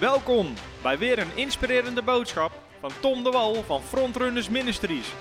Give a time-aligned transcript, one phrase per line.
[0.00, 5.14] Welkom bij weer een inspirerende boodschap van Tom de Wal van Frontrunners Ministries.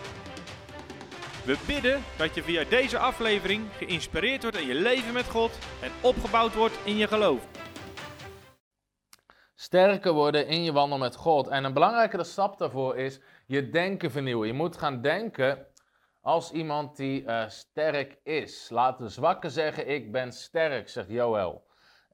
[1.46, 5.92] We bidden dat je via deze aflevering geïnspireerd wordt in je leven met God en
[6.02, 7.48] opgebouwd wordt in je geloof.
[9.56, 11.48] Sterker worden in je wandel met God.
[11.48, 14.48] En een belangrijke stap daarvoor is je denken vernieuwen.
[14.48, 15.68] Je moet gaan denken
[16.22, 18.70] als iemand die eh, sterk is.
[18.70, 21.67] Laat de zwakke zeggen: Ik ben sterk, zegt Joël.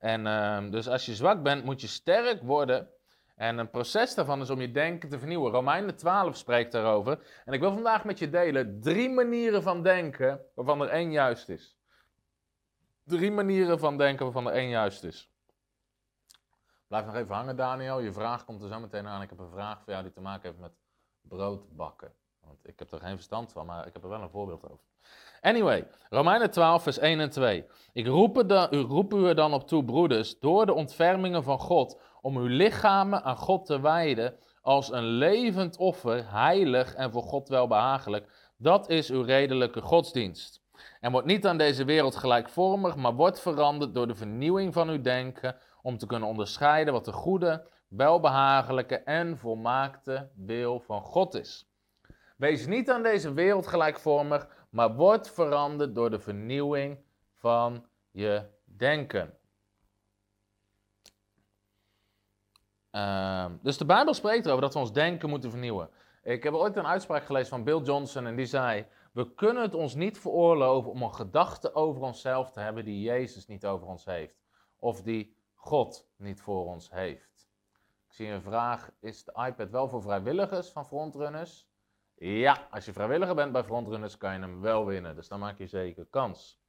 [0.04, 2.90] En ehm, dus als je zwak bent, moet je sterk worden.
[3.36, 5.52] En een proces daarvan is om je denken te vernieuwen.
[5.52, 7.42] Romeinen 12 spreekt daarover.
[7.46, 11.50] En ik wil vandaag met je delen drie manieren van denken waarvan er één juist
[11.50, 11.78] is.
[13.04, 15.32] Drie manieren van denken waarvan er één juist is.
[16.88, 18.00] Blijf nog even hangen, Daniel.
[18.00, 19.22] Je vraag komt er zo meteen aan.
[19.22, 20.74] Ik heb een vraag voor jou die te maken heeft met
[21.22, 22.14] brood bakken.
[22.46, 24.86] Want ik heb er geen verstand van, maar ik heb er wel een voorbeeld over.
[25.42, 27.66] Anyway, Romeinen 12, vers 1 en 2.
[27.94, 28.38] Ik roep,
[28.72, 32.48] u, roep u er dan op toe, broeders, door de ontfermingen van God, om uw
[32.48, 38.52] lichamen aan God te wijden als een levend offer, heilig en voor God welbehagelijk.
[38.58, 40.62] Dat is uw redelijke godsdienst.
[41.00, 45.02] En wordt niet aan deze wereld gelijkvormig, maar wordt veranderd door de vernieuwing van uw
[45.02, 51.73] denken, om te kunnen onderscheiden wat de goede, welbehagelijke en volmaakte wil van God is.
[52.36, 56.98] Wees niet aan deze wereld gelijkvormig, maar word veranderd door de vernieuwing
[57.34, 59.38] van je denken.
[62.92, 65.90] Uh, dus de Bijbel spreekt erover dat we ons denken moeten vernieuwen.
[66.24, 69.74] Ik heb ooit een uitspraak gelezen van Bill Johnson en die zei: We kunnen het
[69.74, 74.06] ons niet veroorloven om een gedachte over onszelf te hebben die Jezus niet over ons
[74.06, 74.44] heeft.
[74.78, 77.50] Of die God niet voor ons heeft.
[78.08, 81.68] Ik zie een vraag: Is de iPad wel voor vrijwilligers van frontrunners?
[82.26, 85.16] Ja, als je vrijwilliger bent bij Frontrunners kan je hem wel winnen.
[85.16, 86.62] Dus dan maak je zeker kans.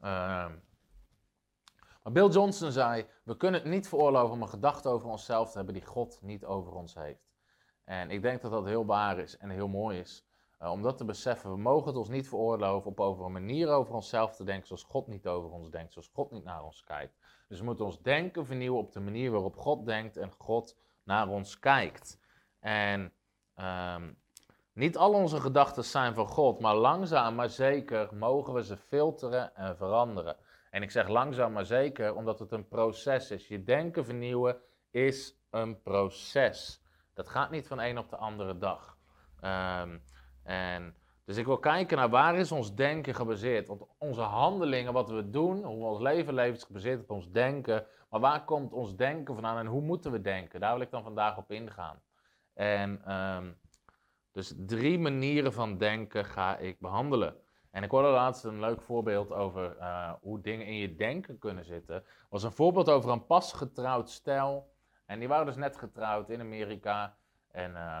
[0.00, 0.50] Uh,
[2.02, 5.56] maar Bill Johnson zei: We kunnen het niet veroorloven om een gedachte over onszelf te
[5.56, 7.32] hebben die God niet over ons heeft.
[7.84, 10.26] En ik denk dat dat heel waar is en heel mooi is.
[10.60, 13.68] Uh, om dat te beseffen, we mogen het ons niet veroorloven om over een manier
[13.68, 16.84] over onszelf te denken zoals God niet over ons denkt, zoals God niet naar ons
[16.84, 17.16] kijkt.
[17.48, 21.28] Dus we moeten ons denken vernieuwen op de manier waarop God denkt en God naar
[21.28, 22.20] ons kijkt.
[22.60, 23.12] En
[23.56, 24.20] um,
[24.72, 29.54] niet al onze gedachten zijn van God, maar langzaam maar zeker mogen we ze filteren
[29.54, 30.36] en veranderen.
[30.70, 33.48] En ik zeg langzaam maar zeker omdat het een proces is.
[33.48, 34.56] Je denken vernieuwen
[34.90, 36.82] is een proces.
[37.14, 38.96] Dat gaat niet van een op de andere dag.
[39.44, 40.02] Um,
[40.42, 40.94] en
[41.24, 43.68] dus ik wil kijken naar waar is ons denken gebaseerd.
[43.68, 47.86] Want onze handelingen, wat we doen, hoe ons leven leven, is gebaseerd op ons denken.
[48.10, 50.60] Maar waar komt ons denken vandaan en hoe moeten we denken?
[50.60, 52.02] Daar wil ik dan vandaag op ingaan.
[52.54, 53.60] En um,
[54.32, 57.36] dus drie manieren van denken ga ik behandelen.
[57.70, 61.64] En ik hoorde laatst een leuk voorbeeld over uh, hoe dingen in je denken kunnen
[61.64, 62.04] zitten.
[62.30, 64.74] was een voorbeeld over een pasgetrouwd stel.
[65.06, 67.16] En die waren dus net getrouwd in Amerika.
[67.50, 67.98] En, uh,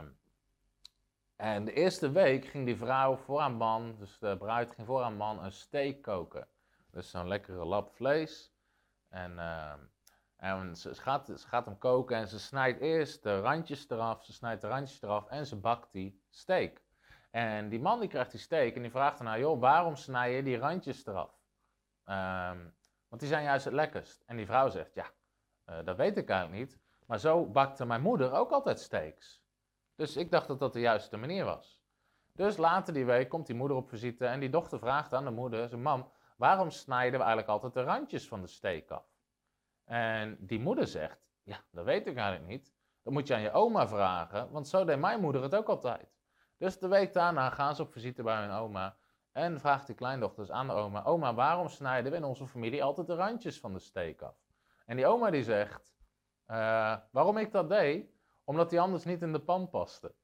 [1.36, 5.02] en de eerste week ging die vrouw voor haar man, dus de bruid ging voor
[5.02, 6.48] haar man een steak koken.
[6.90, 8.52] Dus zo'n lekkere lap vlees.
[9.08, 9.72] En uh,
[10.42, 14.32] en ze gaat, ze gaat hem koken en ze snijdt eerst de randjes eraf, ze
[14.32, 16.82] snijdt de randjes eraf en ze bakt die steak.
[17.30, 20.42] En die man die krijgt die steak en die vraagt dan, joh, waarom snij je
[20.42, 21.30] die randjes eraf?
[22.04, 22.74] Um,
[23.08, 24.22] want die zijn juist het lekkerst.
[24.26, 25.10] En die vrouw zegt, ja,
[25.66, 26.78] uh, dat weet ik eigenlijk niet.
[27.06, 29.42] Maar zo bakte mijn moeder ook altijd steaks.
[29.94, 31.82] Dus ik dacht dat dat de juiste manier was.
[32.32, 35.30] Dus later die week komt die moeder op visite en die dochter vraagt aan de
[35.30, 39.11] moeder, zijn mam, waarom snijden we eigenlijk altijd de randjes van de steak af?
[39.84, 42.72] En die moeder zegt, ja, dat weet ik eigenlijk niet.
[43.02, 46.12] Dat moet je aan je oma vragen, want zo deed mijn moeder het ook altijd.
[46.56, 48.96] Dus de week daarna gaan ze op visite bij hun oma
[49.32, 53.06] en vraagt die kleindochters aan de oma, oma, waarom snijden we in onze familie altijd
[53.06, 54.36] de randjes van de steek af?
[54.86, 55.94] En die oma die zegt,
[56.46, 58.10] uh, waarom ik dat deed?
[58.44, 60.14] Omdat die anders niet in de pan paste.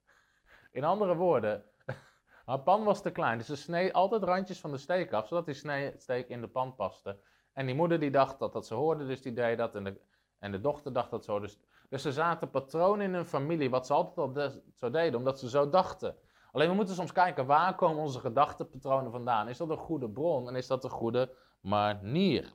[0.70, 1.64] In andere woorden,
[2.44, 5.46] haar pan was te klein, dus ze sneed altijd randjes van de steek af, zodat
[5.46, 7.20] die steek in de pan paste.
[7.58, 9.75] En die moeder die dacht dat dat ze hoorde, dus die deed dat.
[9.75, 10.00] En de,
[10.38, 11.40] en de dochter dacht dat zo.
[11.40, 11.58] Dus,
[11.88, 15.49] dus er zaten patronen in hun familie, wat ze altijd al zo deden, omdat ze
[15.49, 16.16] zo dachten.
[16.52, 19.49] Alleen we moeten soms kijken, waar komen onze gedachtenpatronen vandaan?
[19.49, 22.52] Is dat een goede bron en is dat een goede manier?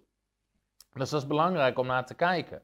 [0.94, 2.63] Dus dat is belangrijk om naar te kijken.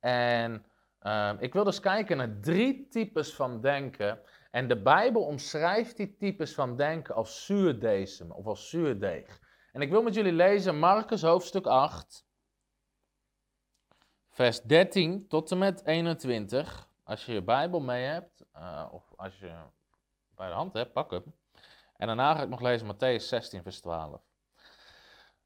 [0.00, 0.64] En
[1.02, 4.20] uh, ik wil dus kijken naar drie types van denken.
[4.50, 9.42] En de Bijbel omschrijft die types van denken als zuurdesem of als zuurdeeg.
[9.74, 12.26] En ik wil met jullie lezen Marcus hoofdstuk 8,
[14.28, 16.88] vers 13 tot en met 21.
[17.04, 19.52] Als je je Bijbel mee hebt, uh, of als je
[20.34, 21.34] bij de hand hebt, pak hem.
[21.96, 24.20] En daarna ga ik nog lezen Matthäus 16, vers 12.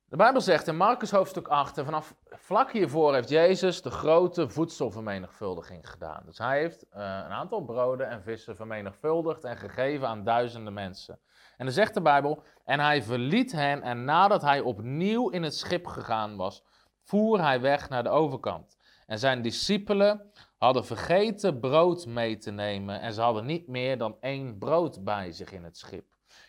[0.05, 4.49] De Bijbel zegt in Marcus hoofdstuk 8, en vanaf vlak hiervoor heeft Jezus de grote
[4.49, 6.23] voedselvermenigvuldiging gedaan.
[6.25, 11.21] Dus hij heeft uh, een aantal broden en vissen vermenigvuldigd en gegeven aan duizenden mensen.
[11.59, 15.55] En dan zegt de Bijbel, en hij verliet hen en nadat hij opnieuw in het
[15.55, 16.65] schip gegaan was,
[17.03, 18.77] voer hij weg naar de overkant.
[19.07, 24.17] En zijn discipelen hadden vergeten brood mee te nemen en ze hadden niet meer dan
[24.21, 26.05] één brood bij zich in het schip.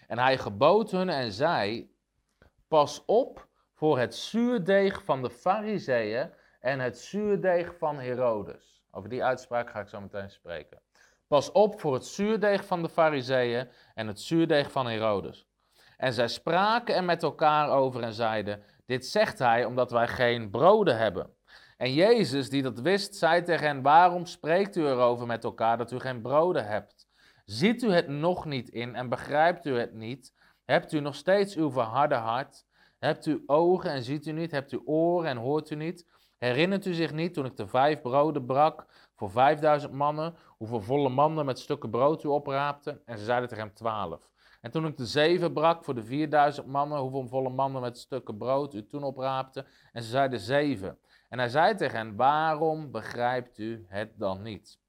[0.08, 1.94] En hij gebood hun en zei,
[2.68, 8.84] pas op voor het zuurdeeg van de fariseeën en het zuurdeeg van Herodes.
[8.92, 10.82] Over die uitspraak ga ik zo meteen spreken.
[11.30, 15.48] Pas op voor het zuurdeeg van de fariseeën en het zuurdeeg van Herodes.
[15.98, 20.50] En zij spraken er met elkaar over en zeiden, dit zegt hij omdat wij geen
[20.50, 21.34] broden hebben.
[21.78, 25.92] En Jezus, die dat wist, zei tegen hen, waarom spreekt u erover met elkaar dat
[25.92, 27.08] u geen broden hebt?
[27.46, 30.34] Ziet u het nog niet in en begrijpt u het niet?
[30.66, 32.66] Hebt u nog steeds uw verharde hart?
[33.00, 34.52] Hebt u ogen en ziet u niet?
[34.52, 36.08] Hebt u oren en hoort u niet?
[36.38, 38.86] Herinnert u zich niet toen ik de vijf broden brak
[39.20, 43.02] voor vijfduizend mannen, hoeveel volle mannen met stukken brood u opraapte?
[43.06, 44.32] En ze zeiden tegen hem twaalf.
[44.62, 48.38] En toen ik de zeven brak voor de vierduizend mannen, hoeveel volle mannen met stukken
[48.38, 49.66] brood u toen opraapte?
[49.92, 51.00] En ze zeiden zeven.
[51.30, 54.80] En hij zei tegen hen, waarom begrijpt u het dan niet?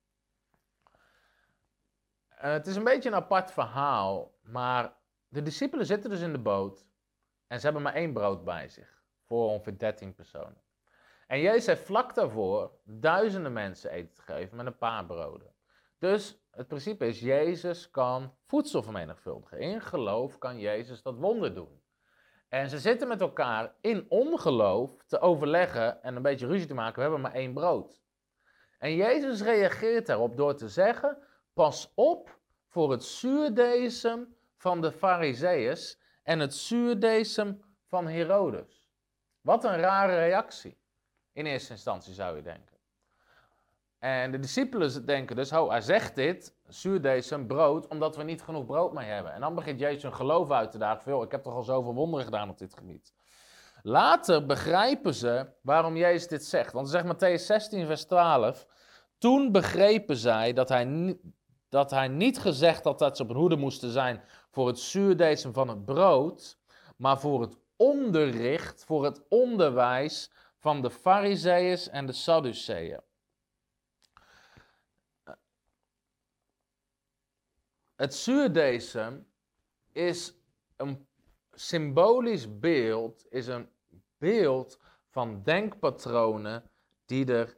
[2.33, 4.93] Uh, het is een beetje een apart verhaal, maar
[5.29, 6.87] de discipelen zitten dus in de boot
[7.47, 10.63] en ze hebben maar één brood bij zich, voor ongeveer 13 personen.
[11.31, 15.55] En Jezus heeft vlak daarvoor duizenden mensen eten te geven met een paar broden.
[15.99, 19.59] Dus het principe is, Jezus kan voedsel vermenigvuldigen.
[19.59, 21.83] In geloof kan Jezus dat wonder doen.
[22.49, 26.95] En ze zitten met elkaar in ongeloof te overleggen en een beetje ruzie te maken.
[26.95, 28.01] We hebben maar één brood.
[28.79, 31.19] En Jezus reageert daarop door te zeggen:
[31.53, 32.39] Pas op
[32.69, 38.91] voor het zuurdesem van de Fariseeërs en het zuurdesem van Herodes.
[39.41, 40.80] Wat een rare reactie.
[41.41, 42.77] In eerste instantie zou je denken.
[43.99, 48.67] En de discipelen denken dus, oh, hij zegt dit, zuurdesem, brood, omdat we niet genoeg
[48.67, 49.33] brood mee hebben.
[49.33, 51.95] En dan begint Jezus hun geloof uit te dagen, veel, ik heb toch al zoveel
[51.95, 53.13] wonderen gedaan op dit gebied.
[53.83, 56.73] Later begrijpen ze waarom Jezus dit zegt.
[56.73, 58.67] Want zegt Matthäus 16, vers 12,
[59.19, 61.17] toen begrepen zij dat hij,
[61.69, 65.53] dat hij niet gezegd had dat ze op een hoede moesten zijn voor het zuurdesem
[65.53, 66.59] van het brood,
[66.97, 73.01] maar voor het onderricht, voor het onderwijs van de Farizeeërs en de Sadduceeën.
[77.95, 79.27] Het zuurdesem
[79.93, 80.35] is
[80.77, 81.07] een
[81.53, 83.69] symbolisch beeld, is een
[84.19, 86.71] beeld van denkpatronen
[87.05, 87.57] die er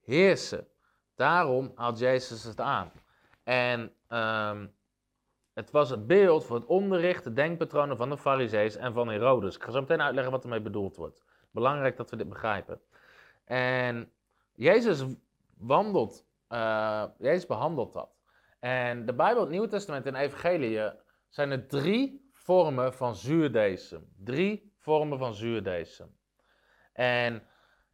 [0.00, 0.68] heersen.
[1.14, 2.92] Daarom haalt Jezus het aan.
[3.42, 4.74] En um,
[5.52, 9.56] het was het beeld voor het onderricht, de denkpatronen van de Farizees en van Herodes.
[9.56, 11.22] Ik ga zo meteen uitleggen wat ermee bedoeld wordt.
[11.58, 12.80] Belangrijk dat we dit begrijpen.
[13.44, 14.12] En
[14.54, 15.04] Jezus
[15.56, 18.10] wandelt, uh, Jezus behandelt dat.
[18.60, 20.90] En de Bijbel, het Nieuwe Testament en Evangelie
[21.28, 24.12] zijn er drie vormen van zuurdesem.
[24.16, 26.16] Drie vormen van zuurdesem.
[26.92, 27.42] En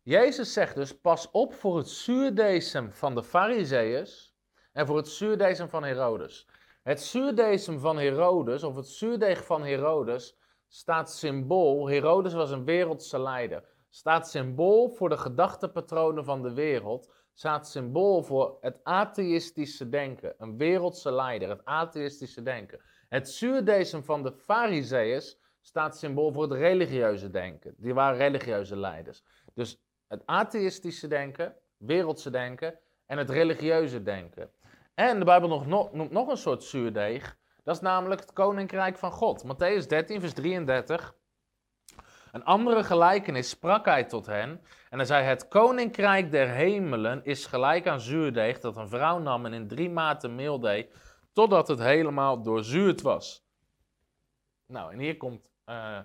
[0.02, 4.34] Jezus zegt dus, pas op voor het zuurdesem van de Farizeeërs
[4.72, 6.49] en voor het zuurdesem van Herodes.
[6.82, 10.38] Het zuurdesem van Herodes, of het zuurdeeg van Herodes,
[10.75, 11.88] staat symbool.
[11.88, 13.65] Herodes was een wereldse leider.
[13.91, 17.12] Staat symbool voor de gedachtepatronen van de wereld.
[17.33, 20.35] Staat symbool voor het atheïstische denken.
[20.38, 22.81] Een wereldse leider, het atheïstische denken.
[23.09, 27.75] Het zuurdesem van de Farizeeërs staat symbool voor het religieuze denken.
[27.76, 29.23] Die waren religieuze leiders.
[29.54, 34.50] Dus het atheïstische denken, wereldse denken en het religieuze denken.
[34.95, 37.37] En de Bijbel nog, noemt nog een soort zuurdeeg.
[37.64, 39.44] Dat is namelijk het koninkrijk van God.
[39.44, 41.14] Matthäus 13, vers 33.
[42.33, 44.61] Een andere gelijkenis sprak hij tot hen.
[44.90, 49.47] En hij zei: Het koninkrijk der hemelen is gelijk aan zuurdeeg dat een vrouw nam
[49.47, 50.94] en in drie maten meel deed,
[51.33, 53.47] totdat het helemaal doorzuurd was.
[54.66, 55.99] Nou, en hier komt uh,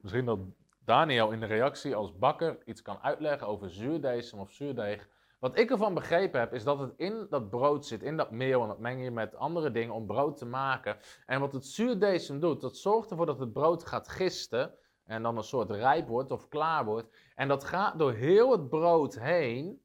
[0.00, 0.38] misschien dat
[0.84, 5.08] Daniel in de reactie als bakker iets kan uitleggen over zuurdeesem of zuurdeeg.
[5.40, 8.62] Wat ik ervan begrepen heb, is dat het in dat brood zit, in dat meel.
[8.62, 10.96] En dat meng je met andere dingen om brood te maken.
[11.26, 14.74] En wat het zuurdesem doet, dat zorgt ervoor dat het brood gaat gisten.
[15.04, 17.16] En dan een soort rijp wordt of klaar wordt.
[17.34, 19.82] En dat gaat door heel het brood heen.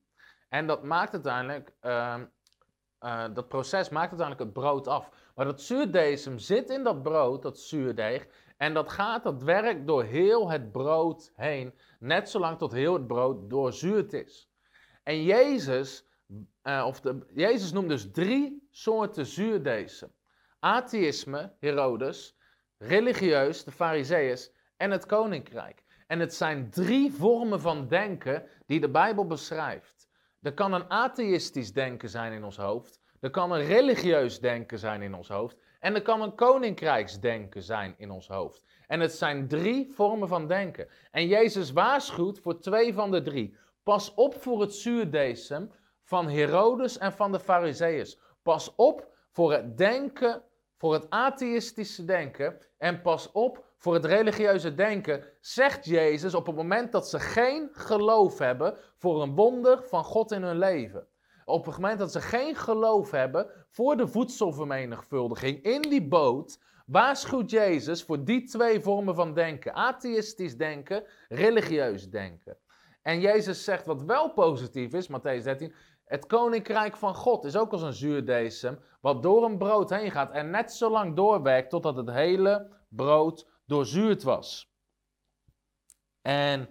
[0.49, 2.15] En dat maakt uiteindelijk, uh,
[2.99, 5.31] uh, dat proces maakt uiteindelijk het brood af.
[5.35, 8.27] Maar dat zuurdesem zit in dat brood, dat zuurdeeg.
[8.57, 11.73] En dat gaat, dat werkt door heel het brood heen.
[11.99, 14.49] Net zolang tot heel het brood doorzuurd is.
[15.05, 16.05] En Jezus,
[16.63, 20.11] uh, of de, Jezus noemt dus drie soorten zuurdesem.
[20.59, 22.37] Atheïsme, Herodes,
[22.77, 25.83] religieus, de Farizeeërs en het koninkrijk.
[26.07, 30.09] En het zijn drie vormen van denken die de Bijbel beschrijft.
[30.41, 32.99] Er kan een atheïstisch denken zijn in ons hoofd.
[33.19, 35.57] Er kan een religieus denken zijn in ons hoofd.
[35.79, 38.63] En er kan een koninkrijksdenken zijn in ons hoofd.
[38.87, 40.87] En het zijn drie vormen van denken.
[41.11, 43.55] En Jezus waarschuwt voor twee van de drie.
[43.85, 45.71] Pas op voor het zuurdesem
[46.03, 48.19] van Herodes en van de Fariseeërs.
[48.43, 50.43] Pas op voor het denken,
[50.77, 52.57] voor het atheïstische denken.
[52.77, 57.69] En pas op voor het religieuze denken, zegt Jezus op het moment dat ze geen
[57.71, 61.07] geloof hebben voor een wonder van God in hun leven.
[61.45, 67.49] Op het moment dat ze geen geloof hebben voor de voedselvermenigvuldiging in die boot, waarschuwt
[67.49, 72.57] Jezus voor die twee vormen van denken: atheïstisch denken, religieus denken.
[73.05, 75.73] En Jezus zegt wat wel positief is, Matthäus 13,
[76.05, 80.31] het koninkrijk van God is ook als een zuurdesem, wat door een brood heen gaat
[80.31, 84.73] en net zo lang doorwerkt totdat het hele brood doorzuurd was.
[86.21, 86.69] En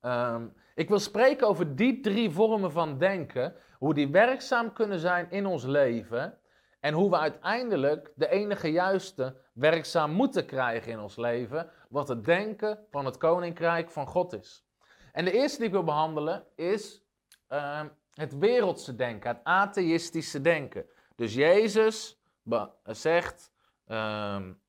[0.00, 5.30] um, ik wil spreken over die drie vormen van denken, hoe die werkzaam kunnen zijn
[5.30, 6.38] in ons leven
[6.80, 12.24] en hoe we uiteindelijk de enige juiste werkzaam moeten krijgen in ons leven, wat het
[12.24, 14.65] denken van het koninkrijk van God is.
[15.16, 17.02] En de eerste die ik wil behandelen is
[17.48, 20.86] um, het wereldse denken, het atheïstische denken.
[21.14, 22.18] Dus Jezus
[22.84, 23.52] zegt,
[23.86, 24.60] um,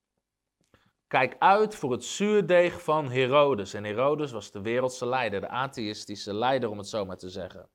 [1.08, 3.74] kijk uit voor het zuurdeeg van Herodes.
[3.74, 7.70] En Herodes was de wereldse leider, de atheïstische leider om het zo maar te zeggen.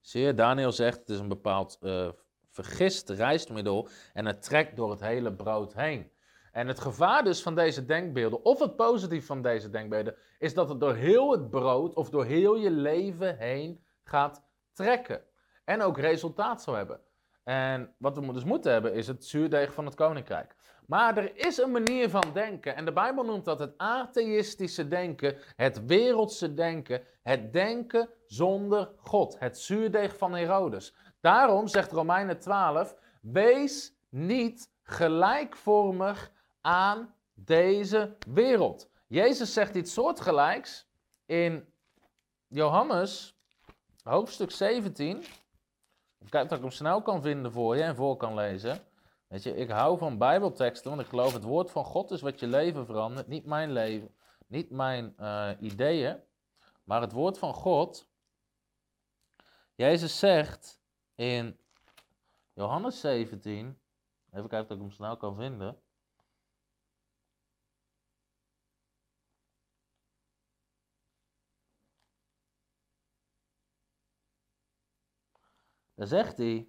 [0.00, 2.08] Zie Daniel zegt, het is een bepaald uh,
[2.48, 6.10] vergist rijstmiddel en het trekt door het hele brood heen.
[6.58, 10.68] En het gevaar dus van deze denkbeelden, of het positief van deze denkbeelden, is dat
[10.68, 15.22] het door heel het brood of door heel je leven heen gaat trekken.
[15.64, 17.00] En ook resultaat zal hebben.
[17.44, 20.54] En wat we dus moeten hebben is het zuurdeeg van het koninkrijk.
[20.86, 22.76] Maar er is een manier van denken.
[22.76, 29.38] En de Bijbel noemt dat het atheïstische denken, het wereldse denken, het denken zonder God.
[29.38, 30.94] Het zuurdeeg van Herodes.
[31.20, 38.90] Daarom zegt Romeinen 12: wees niet gelijkvormig aan deze wereld.
[39.06, 40.86] Jezus zegt iets soortgelijks
[41.26, 41.72] in
[42.48, 43.38] Johannes
[44.02, 45.24] hoofdstuk 17.
[46.28, 48.80] Kijk dat ik hem snel kan vinden voor je en voor kan lezen.
[49.26, 52.40] Weet je, ik hou van Bijbelteksten, want ik geloof het woord van God is wat
[52.40, 53.26] je leven verandert.
[53.26, 54.14] Niet mijn leven,
[54.46, 56.20] niet mijn uh, ideeën,
[56.84, 58.08] maar het woord van God.
[59.74, 60.80] Jezus zegt
[61.14, 61.58] in
[62.52, 63.78] Johannes 17,
[64.32, 65.82] even kijken of ik hem snel kan vinden.
[75.98, 76.68] Daar zegt hij,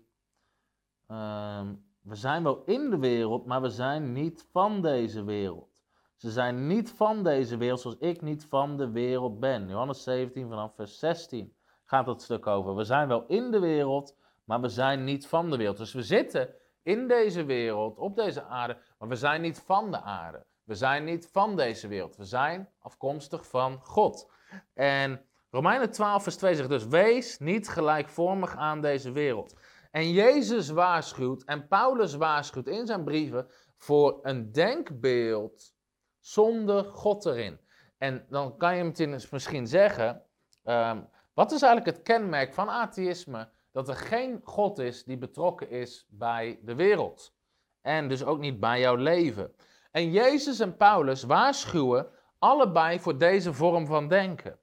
[1.08, 5.84] ehm, we zijn wel in de wereld, maar we zijn niet van deze wereld.
[6.16, 9.68] Ze zijn niet van deze wereld zoals ik niet van de wereld ben.
[9.68, 12.76] Johannes 17 vanaf vers 16 gaat dat stuk over.
[12.76, 15.78] We zijn wel in de wereld, maar we zijn niet van de wereld.
[15.78, 20.02] Dus we zitten in deze wereld, op deze aarde, maar we zijn niet van de
[20.02, 20.46] aarde.
[20.64, 22.16] We zijn niet van deze wereld.
[22.16, 24.32] We zijn afkomstig van God.
[24.74, 29.56] En Romeinen 12, vers 2 zegt dus: Wees niet gelijkvormig aan deze wereld.
[29.92, 35.74] En Jezus waarschuwt en Paulus waarschuwt in zijn brieven voor een denkbeeld
[36.20, 37.60] zonder God erin.
[37.98, 40.24] En dan kan je hem misschien zeggen:
[40.64, 43.50] um, wat is eigenlijk het kenmerk van atheïsme?
[43.72, 47.34] Dat er geen God is die betrokken is bij de wereld.
[47.82, 49.56] En dus ook niet bij jouw leven.
[49.92, 52.08] En Jezus en Paulus waarschuwen
[52.40, 54.60] allebei voor deze vorm van denken.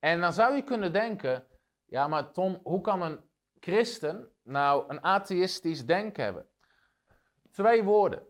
[0.00, 1.46] En dan zou je kunnen denken,
[1.86, 3.20] ja maar Tom, hoe kan een
[3.60, 6.48] christen nou een atheïstisch denken hebben?
[7.50, 8.22] Twee woorden.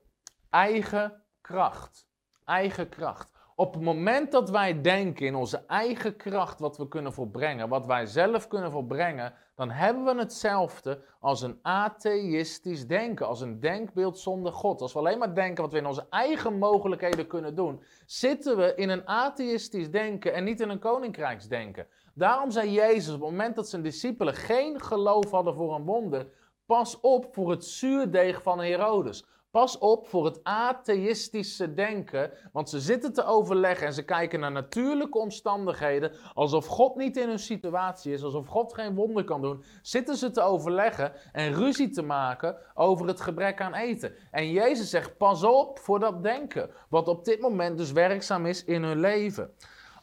[0.51, 2.09] Eigen kracht.
[2.45, 3.30] Eigen kracht.
[3.61, 7.87] Op het moment dat wij denken in onze eigen kracht wat we kunnen volbrengen, wat
[7.87, 14.19] wij zelf kunnen volbrengen, dan hebben we hetzelfde als een atheïstisch denken, als een denkbeeld
[14.19, 14.81] zonder God.
[14.81, 18.75] Als we alleen maar denken wat we in onze eigen mogelijkheden kunnen doen, zitten we
[18.75, 21.87] in een atheïstisch denken en niet in een koninkrijksdenken.
[22.15, 26.27] Daarom zei Jezus op het moment dat zijn discipelen geen geloof hadden voor een wonder,
[26.67, 29.25] pas op voor het zuurdeeg van Herodes.
[29.51, 34.53] Pas op voor het atheïstische denken, want ze zitten te overleggen en ze kijken naar
[34.53, 39.65] natuurlijke omstandigheden, alsof God niet in hun situatie is, alsof God geen wonder kan doen.
[39.83, 44.15] Zitten ze te overleggen en ruzie te maken over het gebrek aan eten.
[44.31, 48.65] En Jezus zegt: pas op voor dat denken, wat op dit moment dus werkzaam is
[48.65, 49.55] in hun leven.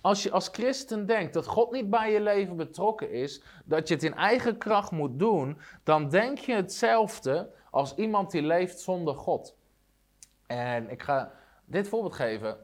[0.02, 3.94] Als je als christen denkt dat God niet bij je leven betrokken is, dat je
[3.94, 9.16] het in eigen kracht moet doen, dan denk je hetzelfde als iemand die leeft zonder
[9.16, 9.58] God.
[10.48, 11.32] En ik ga
[11.66, 12.58] dit voorbeeld geven.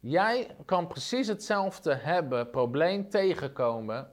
[0.00, 4.12] Jij kan precies hetzelfde hebben, probleem tegenkomen,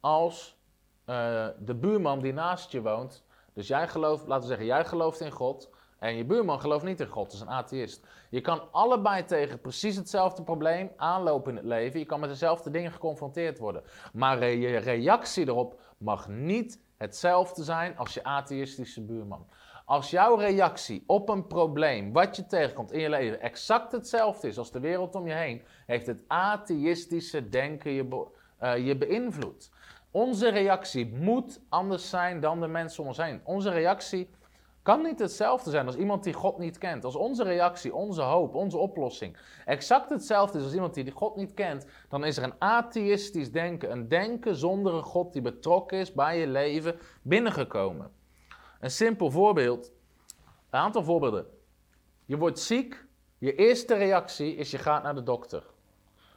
[0.00, 0.58] als
[1.04, 3.24] eh, de buurman die naast je woont.
[3.52, 5.70] Dus jij gelooft, laten we zeggen, jij gelooft in God.
[5.98, 8.06] En je buurman gelooft niet in God, is een atheïst.
[8.30, 11.98] Je kan allebei tegen precies hetzelfde probleem aanlopen in het leven.
[11.98, 13.82] Je kan met dezelfde dingen geconfronteerd worden.
[14.12, 19.46] Maar je reactie erop mag niet hetzelfde zijn als je atheïstische buurman.
[19.88, 24.58] Als jouw reactie op een probleem, wat je tegenkomt in je leven, exact hetzelfde is
[24.58, 28.26] als de wereld om je heen, heeft het atheïstische denken je,
[28.62, 29.70] uh, je beïnvloed.
[30.10, 33.40] Onze reactie moet anders zijn dan de mensen om ons heen.
[33.44, 34.30] Onze reactie
[34.82, 37.04] kan niet hetzelfde zijn als iemand die God niet kent.
[37.04, 41.54] Als onze reactie, onze hoop, onze oplossing exact hetzelfde is als iemand die God niet
[41.54, 46.12] kent, dan is er een atheïstisch denken, een denken zonder een God die betrokken is
[46.12, 48.17] bij je leven binnengekomen.
[48.78, 49.92] Een simpel voorbeeld,
[50.70, 51.46] een aantal voorbeelden.
[52.24, 53.04] Je wordt ziek,
[53.38, 55.64] je eerste reactie is je gaat naar de dokter.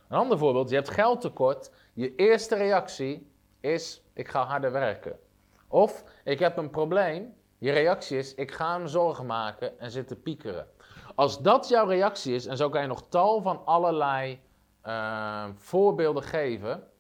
[0.08, 5.20] Een ander voorbeeld, je hebt geldtekort, je eerste reactie is ik ga harder werken.
[5.68, 10.22] Of ik heb een probleem, je reactie is, ik ga me zorgen maken en zitten
[10.22, 10.68] piekeren.
[11.16, 14.42] Als dat jouw reactie is, en zo kan je nog tal van allerlei
[14.86, 16.91] uh, voorbeelden geven.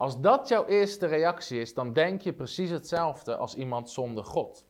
[0.00, 4.64] Als dat jouw eerste reactie is, dan denk je precies hetzelfde als iemand zonder God.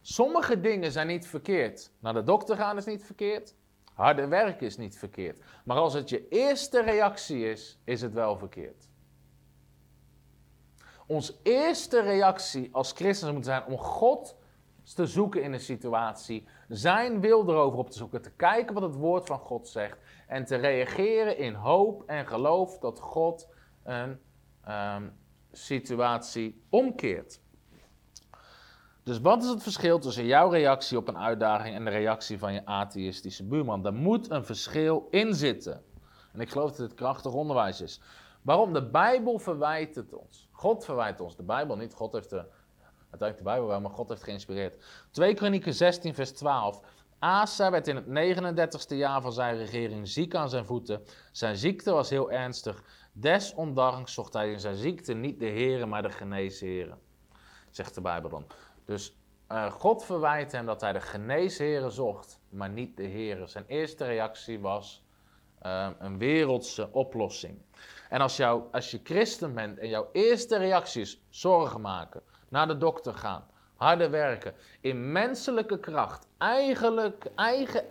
[0.00, 1.90] Sommige dingen zijn niet verkeerd.
[1.98, 3.54] Naar de dokter gaan is niet verkeerd.
[3.94, 5.40] Harde werken is niet verkeerd.
[5.64, 8.88] Maar als het je eerste reactie is, is het wel verkeerd.
[11.06, 14.36] Ons eerste reactie als christenen moet zijn om God
[14.94, 18.94] te zoeken in een situatie, zijn wil erover op te zoeken, te kijken wat het
[18.94, 23.48] woord van God zegt en te reageren in hoop en geloof dat God
[23.84, 24.26] een
[24.68, 25.12] um,
[25.52, 27.40] situatie omkeert.
[29.02, 32.52] Dus wat is het verschil tussen jouw reactie op een uitdaging en de reactie van
[32.52, 33.82] je atheïstische buurman?
[33.82, 35.82] Daar moet een verschil in zitten.
[36.32, 38.00] En ik geloof dat het krachtig onderwijs is.
[38.42, 38.72] Waarom?
[38.72, 40.48] De Bijbel verwijt het ons.
[40.52, 41.94] God verwijt ons, de Bijbel niet.
[41.94, 42.44] God heeft de,
[43.10, 44.84] uiteindelijk de Bijbel wel, maar God heeft geïnspireerd.
[45.10, 46.80] 2 Kronieken 16, vers 12.
[47.18, 51.02] Asa werd in het 39ste jaar van zijn regering ziek aan zijn voeten.
[51.32, 52.82] Zijn ziekte was heel ernstig.
[53.20, 56.98] Desondanks zocht hij in zijn ziekte niet de Heer, maar de geneesheren.
[57.70, 58.46] Zegt de Bijbel dan.
[58.84, 59.16] Dus
[59.52, 63.48] uh, God verwijt hem dat hij de geneesheren zocht, maar niet de Heer.
[63.48, 65.04] Zijn eerste reactie was
[65.62, 67.58] uh, een wereldse oplossing.
[68.08, 72.66] En als, jou, als je christen bent en jouw eerste reactie is zorgen maken, naar
[72.66, 77.84] de dokter gaan, harder werken, in menselijke kracht, eigenlijk eigen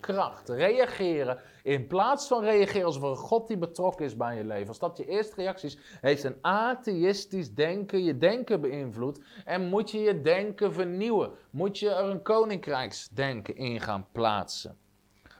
[0.00, 4.44] kracht reageren, in plaats van reageren alsof er een God die betrokken is bij je
[4.44, 4.68] leven.
[4.68, 9.90] Als dat je eerste reactie is, heeft een atheïstisch denken je denken beïnvloed en moet
[9.90, 11.30] je je denken vernieuwen.
[11.50, 14.78] Moet je er een koninkrijksdenken in gaan plaatsen.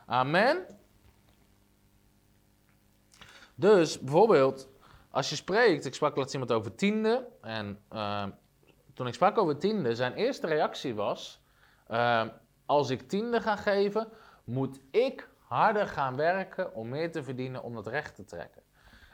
[0.07, 0.67] Amen.
[3.55, 4.69] Dus bijvoorbeeld,
[5.11, 7.29] als je spreekt, ik sprak laatst iemand over tiende.
[7.41, 8.25] En uh,
[8.95, 11.41] toen ik sprak over tiende, zijn eerste reactie was:
[11.91, 12.23] uh,
[12.67, 14.09] als ik tiende ga geven,
[14.49, 18.63] moet ik harder gaan werken om meer te verdienen om dat recht te trekken.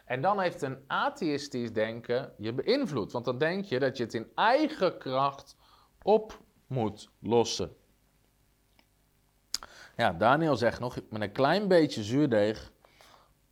[0.05, 3.13] En dan heeft een atheïstisch denken je beïnvloed.
[3.13, 5.57] Want dan denk je dat je het in eigen kracht
[6.03, 7.77] op moet lossen.
[9.97, 12.73] Ja, Daniel zegt nog, met een klein beetje zuurdeeg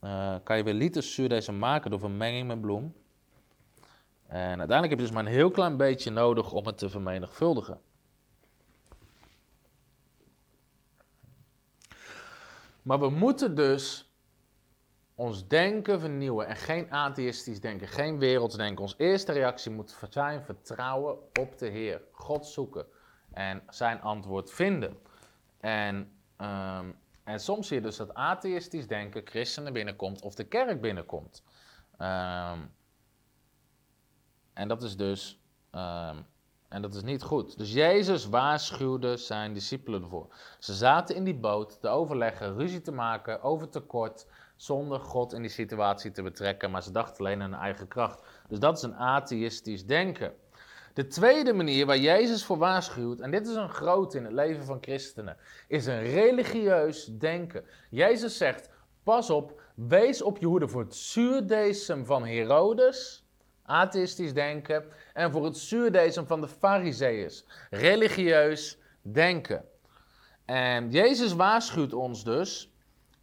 [0.01, 2.95] uh, kan je weer liters zuurdeeg maken door vermenging met bloem.
[4.27, 7.81] En uiteindelijk heb je dus maar een heel klein beetje nodig om het te vermenigvuldigen.
[12.83, 14.13] Maar we moeten dus
[15.15, 18.83] ons denken vernieuwen en geen atheïstisch denken, geen wereldsdenken.
[18.83, 22.87] Onze eerste reactie moet zijn vertrouwen op de Heer, God zoeken
[23.33, 24.99] en zijn antwoord vinden.
[25.61, 30.81] En, um, en soms zie je dus dat atheïstisch denken christenen binnenkomt of de kerk
[30.81, 31.43] binnenkomt.
[31.93, 32.71] Um,
[34.53, 35.41] en dat is dus
[35.73, 36.27] um,
[36.73, 37.59] en dat is niet goed.
[37.59, 40.27] Dus Jezus waarschuwde zijn discipelen ervoor.
[40.59, 45.41] Ze zaten in die boot te overleggen, ruzie te maken over tekort, zonder God in
[45.41, 48.23] die situatie te betrekken, maar ze dachten alleen aan hun eigen kracht.
[48.49, 50.33] Dus dat is een atheïstisch denken.
[50.95, 54.65] De tweede manier waar Jezus voor waarschuwt, en dit is een groot in het leven
[54.65, 55.37] van christenen,
[55.69, 57.65] is een religieus denken.
[57.91, 58.69] Jezus zegt:
[59.03, 63.22] Pas op, wees op je hoede voor het zuurdesem van Herodes
[63.73, 69.65] atheïstisch denken en voor het zuurdezen van de fariseeërs, religieus denken.
[70.45, 72.73] En Jezus waarschuwt ons dus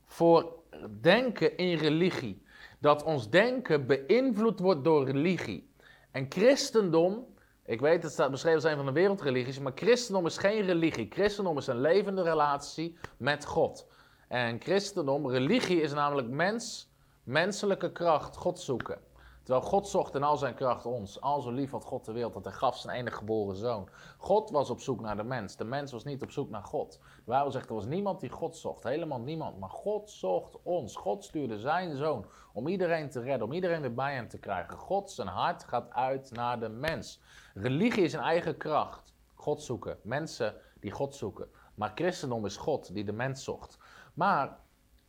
[0.05, 0.53] voor
[1.01, 2.41] denken in religie.
[2.79, 5.73] Dat ons denken beïnvloed wordt door religie.
[6.11, 7.25] En christendom,
[7.65, 11.07] ik weet het staat beschreven een van de wereldreligies, maar christendom is geen religie.
[11.09, 13.87] Christendom is een levende relatie met God.
[14.27, 16.91] En christendom, religie is namelijk mens,
[17.23, 19.08] menselijke kracht, God zoeken.
[19.49, 21.21] Terwijl God zocht in al zijn kracht ons.
[21.21, 23.89] Al zo lief had God de wereld dat hij gaf zijn enige geboren zoon.
[24.17, 25.55] God was op zoek naar de mens.
[25.55, 26.99] De mens was niet op zoek naar God.
[27.15, 28.83] De Bijbel zegt er was niemand die God zocht.
[28.83, 29.59] Helemaal niemand.
[29.59, 30.95] Maar God zocht ons.
[30.95, 33.47] God stuurde zijn zoon om iedereen te redden.
[33.47, 34.77] Om iedereen weer bij hem te krijgen.
[34.77, 37.21] God zijn hart gaat uit naar de mens.
[37.53, 39.13] Religie is een eigen kracht.
[39.33, 39.97] God zoeken.
[40.01, 41.49] Mensen die God zoeken.
[41.75, 43.77] Maar christendom is God die de mens zocht.
[44.13, 44.57] Maar,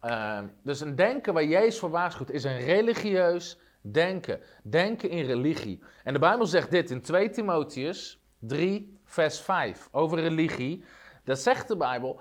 [0.03, 4.41] uh, dus een denken waar Jezus voor waarschuwt is een religieus denken.
[4.63, 5.83] Denken in religie.
[6.05, 10.85] En de Bijbel zegt dit in 2 Timotheus 3, vers 5 over religie.
[11.25, 12.21] Dat zegt de Bijbel.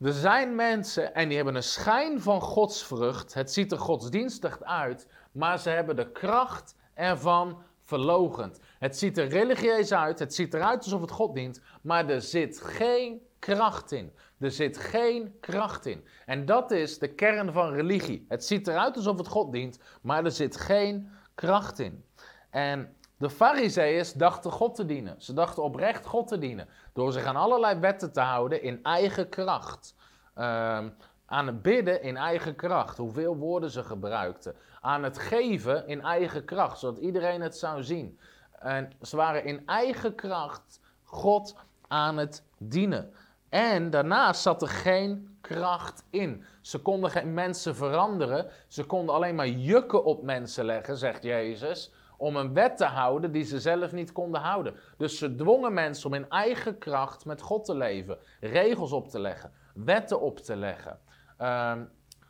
[0.00, 3.34] Er zijn mensen en die hebben een schijn van godsvrucht.
[3.34, 8.60] Het ziet er godsdienstig uit, maar ze hebben de kracht ervan verlogend.
[8.78, 12.60] Het ziet er religieus uit, het ziet eruit alsof het God dient, maar er zit
[12.60, 14.12] geen kracht in.
[14.38, 16.06] Er zit geen kracht in.
[16.26, 18.24] En dat is de kern van religie.
[18.28, 22.04] Het ziet eruit alsof het God dient, maar er zit geen kracht in.
[22.50, 25.22] En de Farizeeërs dachten God te dienen.
[25.22, 26.68] Ze dachten oprecht God te dienen.
[26.92, 29.94] Door zich aan allerlei wetten te houden in eigen kracht.
[30.34, 30.88] Ehm,
[31.26, 34.54] aan het bidden in eigen kracht, hoeveel woorden ze gebruikten.
[34.80, 38.18] Aan het geven in eigen kracht, zodat iedereen het zou zien.
[38.58, 41.56] En ze waren in eigen kracht God
[41.88, 43.12] aan het dienen.
[43.54, 46.44] En daarnaast zat er geen kracht in.
[46.60, 48.50] Ze konden geen mensen veranderen.
[48.68, 51.92] Ze konden alleen maar jukken op mensen leggen, zegt Jezus.
[52.16, 54.74] Om een wet te houden die ze zelf niet konden houden.
[54.96, 58.18] Dus ze dwongen mensen om in eigen kracht met God te leven.
[58.40, 59.52] Regels op te leggen.
[59.74, 60.98] Wetten op te leggen.
[61.38, 61.84] Ehm,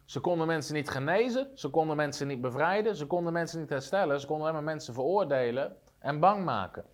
[0.04, 1.50] ze konden mensen niet genezen.
[1.54, 2.96] Ze konden mensen niet bevrijden.
[2.96, 4.20] Ze konden mensen niet herstellen.
[4.20, 6.84] Ze konden alleen maar mensen veroordelen en bang maken.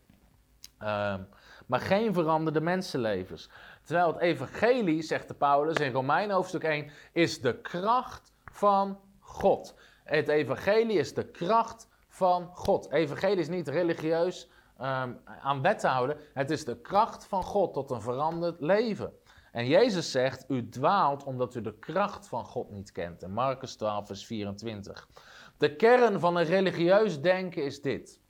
[0.83, 1.29] Um,
[1.71, 3.51] maar geen veranderde mensenlevens.
[3.90, 9.74] Terwijl het evangelie, zegt de Paulus in Romein hoofdstuk 1, is de kracht van God.
[10.05, 12.92] Het evangelie is de kracht van God.
[12.92, 14.48] Evangelie is niet religieus
[14.81, 16.16] um, aan wet te houden.
[16.35, 19.12] Het is de kracht van God tot een veranderd leven.
[19.53, 23.22] En Jezus zegt, u dwaalt omdat u de kracht van God niet kent.
[23.22, 25.09] In Marcus 12, vers 24.
[25.57, 28.20] De kern van een religieus denken is dit.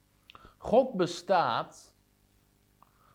[0.58, 1.94] God bestaat,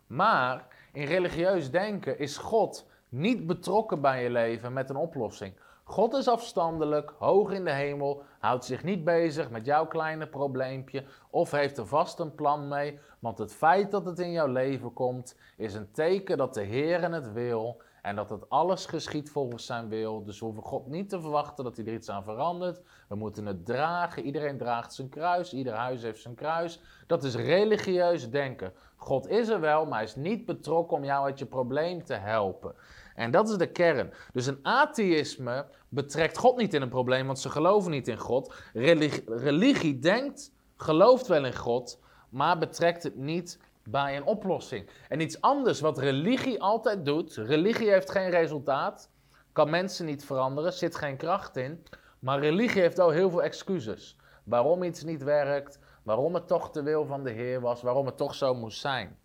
[0.07, 5.53] maar in religieus denken is God niet betrokken bij je leven met een oplossing.
[5.83, 11.03] God is afstandelijk, hoog in de hemel, houdt zich niet bezig met jouw kleine probleempje
[11.29, 12.99] of heeft er vast een plan mee.
[13.19, 17.11] Want het feit dat het in jouw leven komt, is een teken dat de Heer
[17.11, 20.23] het wil en dat het alles geschiet volgens zijn wil.
[20.23, 22.81] Dus we hoeven God niet te verwachten dat hij er iets aan verandert.
[23.07, 24.23] We moeten het dragen.
[24.23, 25.53] Iedereen draagt zijn kruis.
[25.53, 26.81] Ieder huis heeft zijn kruis.
[27.07, 28.73] Dat is religieus denken.
[28.95, 32.13] God is er wel, maar hij is niet betrokken om jou uit je probleem te
[32.13, 32.75] helpen.
[33.15, 34.13] En dat is de kern.
[34.33, 38.53] Dus een atheïsme betrekt God niet in een probleem, want ze geloven niet in God.
[38.73, 44.89] Religie, religie denkt, gelooft wel in God, maar betrekt het niet bij een oplossing.
[45.07, 49.09] En iets anders wat religie altijd doet, religie heeft geen resultaat,
[49.51, 51.83] kan mensen niet veranderen, zit geen kracht in,
[52.19, 54.17] maar religie heeft al heel veel excuses.
[54.43, 58.17] Waarom iets niet werkt, waarom het toch de wil van de Heer was, waarom het
[58.17, 59.17] toch zo moest zijn.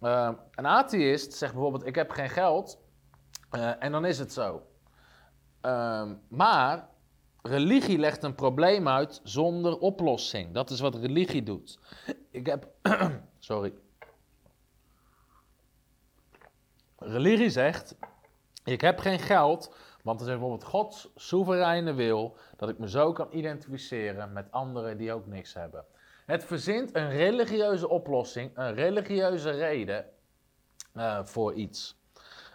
[0.00, 2.78] Uh, een atheïst zegt bijvoorbeeld: Ik heb geen geld,
[3.52, 4.66] uh, en dan is het zo.
[5.62, 6.88] Uh, maar
[7.46, 10.54] religie legt een probleem uit zonder oplossing.
[10.54, 11.78] Dat is wat religie doet.
[12.30, 12.68] Ik heb.
[13.38, 13.72] sorry.
[16.98, 17.96] Religie zegt:
[18.64, 23.12] Ik heb geen geld, want het is bijvoorbeeld Gods soevereine wil dat ik me zo
[23.12, 25.84] kan identificeren met anderen die ook niks hebben.
[26.26, 30.06] Het verzint een religieuze oplossing, een religieuze reden
[30.94, 32.00] uh, voor iets.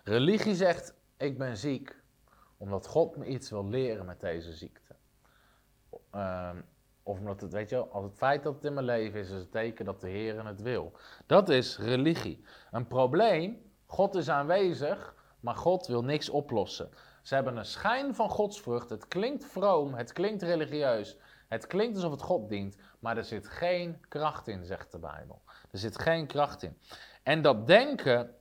[0.04, 2.01] Religie zegt: Ik ben ziek
[2.62, 4.96] omdat God me iets wil leren met deze ziekte.
[6.16, 6.50] Uh,
[7.04, 9.38] of omdat het, weet je, als het feit dat het in mijn leven is, is
[9.38, 10.92] het teken dat de Heer het wil.
[11.26, 12.44] Dat is religie.
[12.72, 16.90] Een probleem, God is aanwezig, maar God wil niks oplossen.
[17.22, 18.90] Ze hebben een schijn van godsvrucht.
[18.90, 23.48] Het klinkt vroom, het klinkt religieus, het klinkt alsof het God dient, maar er zit
[23.48, 25.42] geen kracht in, zegt de Bijbel.
[25.72, 26.78] Er zit geen kracht in.
[27.24, 28.36] En dat denken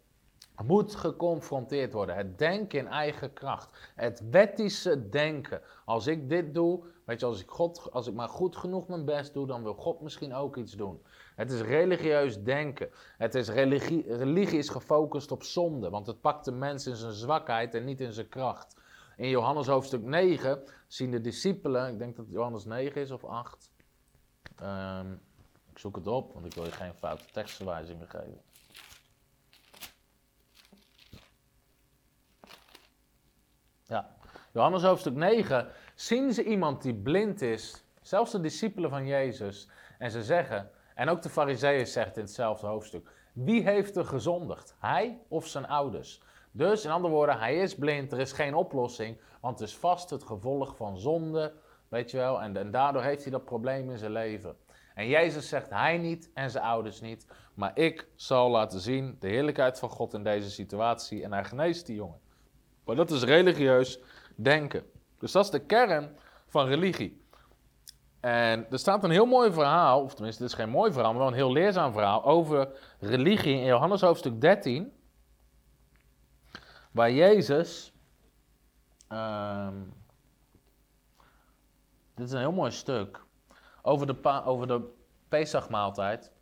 [0.64, 2.16] moet geconfronteerd worden.
[2.16, 3.90] Het denken in eigen kracht.
[3.94, 5.60] Het wettische denken.
[5.84, 9.04] Als ik dit doe, weet je, als ik, God, als ik maar goed genoeg mijn
[9.04, 11.02] best doe, dan wil God misschien ook iets doen.
[11.34, 12.90] Het is religieus denken.
[13.18, 17.12] Het is religie, religie is gefocust op zonde, want het pakt de mens in zijn
[17.12, 18.76] zwakheid en niet in zijn kracht.
[19.16, 23.24] In Johannes hoofdstuk 9 zien de discipelen, ik denk dat het Johannes 9 is of
[23.24, 23.70] 8.
[24.62, 25.20] Um,
[25.70, 28.49] ik zoek het op, want ik wil je geen foute tekstverwijzingen geven.
[33.90, 34.08] Ja,
[34.52, 40.10] Johannes hoofdstuk 9, zien ze iemand die blind is, zelfs de discipelen van Jezus, en
[40.10, 44.76] ze zeggen, en ook de fariseeën zegt in hetzelfde hoofdstuk, wie heeft er gezondigd?
[44.78, 46.22] Hij of zijn ouders?
[46.50, 50.10] Dus in andere woorden, hij is blind, er is geen oplossing, want het is vast
[50.10, 51.52] het gevolg van zonde,
[51.88, 54.56] weet je wel, en, en daardoor heeft hij dat probleem in zijn leven.
[54.94, 59.28] En Jezus zegt hij niet en zijn ouders niet, maar ik zal laten zien de
[59.28, 62.28] heerlijkheid van God in deze situatie en hij geneest die jongen.
[62.84, 63.98] Maar dat is religieus
[64.36, 64.84] denken.
[65.18, 66.16] Dus dat is de kern
[66.48, 67.24] van religie.
[68.20, 71.20] En er staat een heel mooi verhaal, of tenminste, het is geen mooi verhaal, maar
[71.20, 74.92] wel een heel leerzaam verhaal over religie in Johannes hoofdstuk 13.
[76.90, 77.92] Waar Jezus.
[79.08, 79.74] ehm,
[82.14, 83.20] dit is een heel mooi stuk.
[83.82, 84.92] Over de, over de
[85.28, 86.32] Pesachmaaltijd.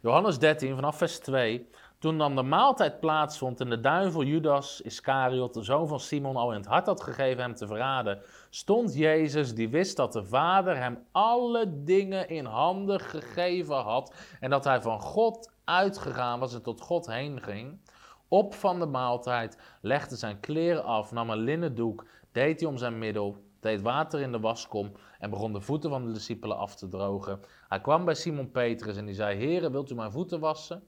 [0.00, 1.70] Johannes 13, vanaf vers 2.
[2.04, 6.50] Toen dan de maaltijd plaatsvond en de duivel Judas Iscariot, de zoon van Simon, al
[6.50, 10.76] in het hart had gegeven hem te verraden, stond Jezus, die wist dat de Vader
[10.76, 16.62] hem alle dingen in handen gegeven had en dat hij van God uitgegaan was en
[16.62, 17.80] tot God heen ging,
[18.28, 22.76] op van de maaltijd, legde zijn kleren af, nam een linnen doek, deed hij om
[22.76, 26.74] zijn middel, deed water in de waskom en begon de voeten van de discipelen af
[26.74, 27.40] te drogen.
[27.68, 30.82] Hij kwam bij Simon Petrus en die zei, Heere, wilt u mijn voeten wassen?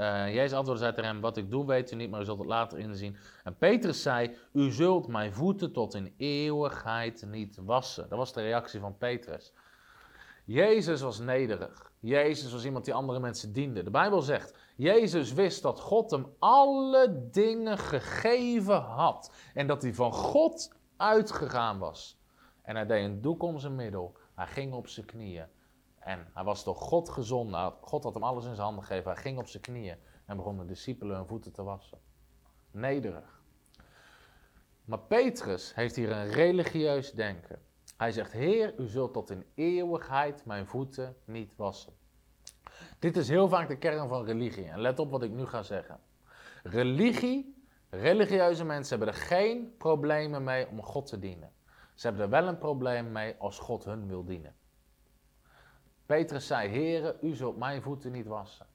[0.00, 2.38] Eh, Jezus antwoordde zei tegen hem, wat ik doe weet u niet, maar u zult
[2.38, 3.16] het later inzien.
[3.44, 8.08] En Petrus zei, u zult mijn voeten tot in eeuwigheid niet wassen.
[8.08, 9.52] Dat was de reactie van Petrus.
[10.44, 11.92] Jezus was nederig.
[11.98, 13.82] Jezus was iemand die andere mensen diende.
[13.82, 19.32] De Bijbel zegt, Jezus wist dat God hem alle dingen gegeven had.
[19.54, 22.18] En dat hij van God uitgegaan was.
[22.62, 24.16] En hij deed een doek om zijn middel.
[24.34, 25.46] Hij ging op zijn knieën.
[26.00, 27.72] En hij was door God gezonden.
[27.80, 29.12] God had hem alles in zijn handen gegeven.
[29.12, 31.98] Hij ging op zijn knieën en begon de discipelen hun voeten te wassen.
[32.70, 33.42] Nederig.
[34.84, 37.62] Maar Petrus heeft hier een religieus denken.
[37.96, 41.92] Hij zegt, Heer, u zult tot in eeuwigheid mijn voeten niet wassen.
[42.98, 44.68] Dit is heel vaak de kern van religie.
[44.68, 46.00] En let op wat ik nu ga zeggen.
[46.62, 51.52] Religie, religieuze mensen hebben er geen problemen mee om God te dienen.
[51.94, 54.54] Ze hebben er wel een probleem mee als God hun wil dienen.
[56.10, 58.66] Petrus zei, Heere, u zult mijn voeten niet wassen.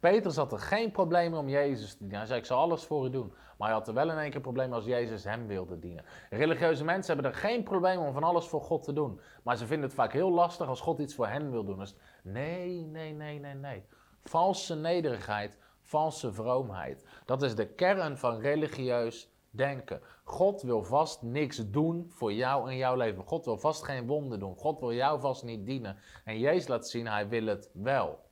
[0.00, 2.18] Petrus had er geen probleem om Jezus te dienen.
[2.18, 3.32] Hij zei, ik zal alles voor u doen.
[3.58, 6.04] Maar hij had er wel in één keer probleem als Jezus hem wilde dienen.
[6.30, 9.20] Religieuze mensen hebben er geen probleem om van alles voor God te doen.
[9.42, 11.86] Maar ze vinden het vaak heel lastig als God iets voor hen wil doen.
[12.22, 13.84] Nee, nee, nee, nee, nee.
[14.24, 17.06] Valse nederigheid, valse vroomheid.
[17.24, 20.00] Dat is de kern van religieus denken.
[20.24, 23.24] God wil vast niks doen voor jou in jouw leven.
[23.24, 24.56] God wil vast geen wonder doen.
[24.56, 25.96] God wil jou vast niet dienen.
[26.24, 28.22] En Jezus laat zien, hij wil het wel.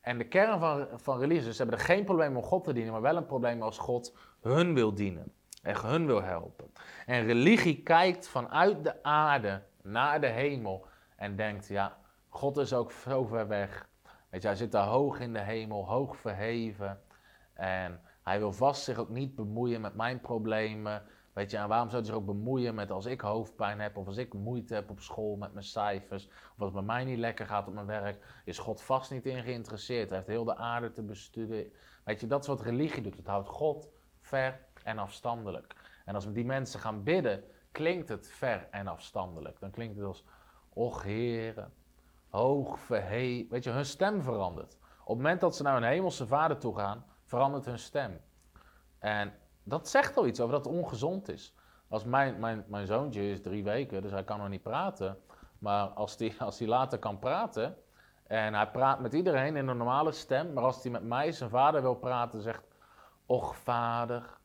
[0.00, 2.72] En de kern van, van religie is, ze hebben er geen probleem om God te
[2.72, 5.32] dienen, maar wel een probleem als God hun wil dienen.
[5.62, 6.72] En hun wil helpen.
[7.06, 11.96] En religie kijkt vanuit de aarde naar de hemel en denkt, ja,
[12.28, 13.88] God is ook zo ver weg.
[14.30, 17.00] Weet je, hij zit daar hoog in de hemel, hoog verheven.
[17.54, 21.02] En hij wil vast zich ook niet bemoeien met mijn problemen.
[21.32, 24.06] Weet je, en waarom zou hij zich ook bemoeien met als ik hoofdpijn heb, of
[24.06, 27.18] als ik moeite heb op school met mijn cijfers, of als het bij mij niet
[27.18, 30.08] lekker gaat op mijn werk, is God vast niet in geïnteresseerd.
[30.08, 31.72] Hij heeft heel de aarde te bestuderen.
[32.04, 33.16] Weet je, dat is wat religie doet.
[33.16, 33.88] Het houdt God
[34.20, 35.74] ver en afstandelijk.
[36.04, 39.60] En als we die mensen gaan bidden, klinkt het ver en afstandelijk.
[39.60, 40.24] Dan klinkt het als,
[40.68, 41.72] och heren,
[42.28, 43.50] hoog verheven.
[43.50, 44.78] Weet je, hun stem verandert.
[45.00, 48.20] Op het moment dat ze naar hun hemelse vader toe gaan, verandert hun stem.
[48.98, 51.54] En dat zegt al iets over dat het ongezond is.
[51.88, 55.18] Als mijn, mijn, mijn zoontje is drie weken, dus hij kan nog niet praten.
[55.58, 57.76] Maar als hij als die later kan praten,
[58.26, 61.50] en hij praat met iedereen in een normale stem, maar als hij met mij, zijn
[61.50, 62.62] vader, wil praten, zegt:
[63.26, 64.38] Och vader,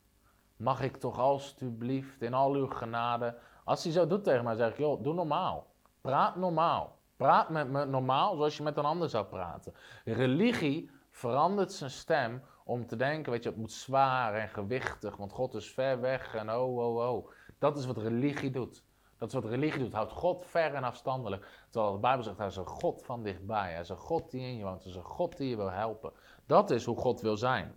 [0.56, 3.38] mag ik toch alstublieft in al uw genade.
[3.63, 5.67] Als hij zo doet tegen mij, zeg ik: Joh, doe normaal.
[6.02, 7.00] Praat normaal.
[7.15, 9.74] Praat met me normaal, zoals je met een ander zou praten.
[10.06, 15.32] Religie verandert zijn stem om te denken, weet je, het moet zwaar en gewichtig, want
[15.32, 17.32] God is ver weg en oh, oh, oh.
[17.60, 18.84] Dat is wat religie doet.
[19.18, 21.66] Dat is wat religie doet, houdt God ver en afstandelijk.
[21.70, 23.72] Terwijl de Bijbel zegt, hij is een God van dichtbij.
[23.72, 25.72] Hij is een God die in je woont, hij is een God die je wil
[25.72, 26.12] helpen.
[26.46, 27.76] Dat is hoe God wil zijn.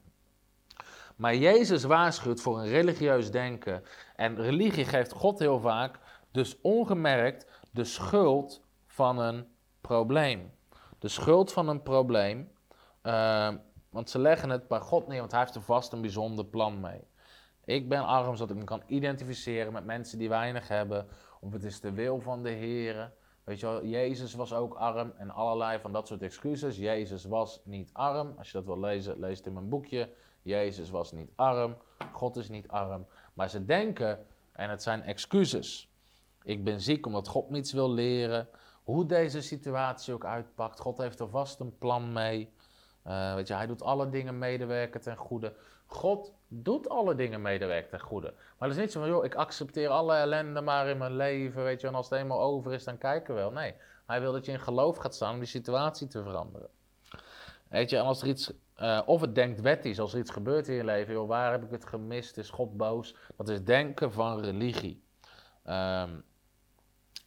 [1.16, 3.82] Maar Jezus waarschuwt voor een religieus denken.
[4.16, 5.98] En religie geeft God heel vaak,
[6.30, 9.46] dus ongemerkt, de schuld van een
[9.80, 10.52] probleem.
[10.98, 12.52] De schuld van een probleem.
[13.02, 13.48] Uh,
[13.94, 16.80] want ze leggen het bij God neer, want hij heeft er vast een bijzonder plan
[16.80, 17.00] mee.
[17.64, 21.06] Ik ben arm, zodat ik me kan identificeren met mensen die weinig hebben.
[21.40, 23.12] Of het is de wil van de Heer.
[23.44, 26.76] Weet je wel, Jezus was ook arm en allerlei van dat soort excuses.
[26.76, 28.34] Jezus was niet arm.
[28.38, 30.12] Als je dat wil lezen, lees het in mijn boekje.
[30.42, 31.76] Jezus was niet arm.
[32.12, 33.06] God is niet arm.
[33.34, 35.92] Maar ze denken, En het zijn excuses.
[36.42, 38.48] Ik ben ziek omdat God niets wil leren.
[38.84, 40.80] Hoe deze situatie ook uitpakt.
[40.80, 42.53] God heeft er vast een plan mee.
[43.06, 45.54] Uh, weet je, hij doet alle dingen medewerken ten goede.
[45.86, 48.34] God doet alle dingen medewerken ten goede.
[48.58, 51.64] Maar het is niet zo van, joh, ik accepteer alle ellende maar in mijn leven,
[51.64, 53.50] weet je, en als het eenmaal over is, dan kijken we wel.
[53.50, 53.74] Nee,
[54.06, 56.68] hij wil dat je in geloof gaat staan om die situatie te veranderen.
[57.68, 60.68] Weet je, en als er iets, uh, of het denkt wettisch, als er iets gebeurt
[60.68, 63.16] in je leven, joh, waar heb ik het gemist, is God boos?
[63.36, 65.02] Dat is denken van religie.
[65.66, 66.24] Um,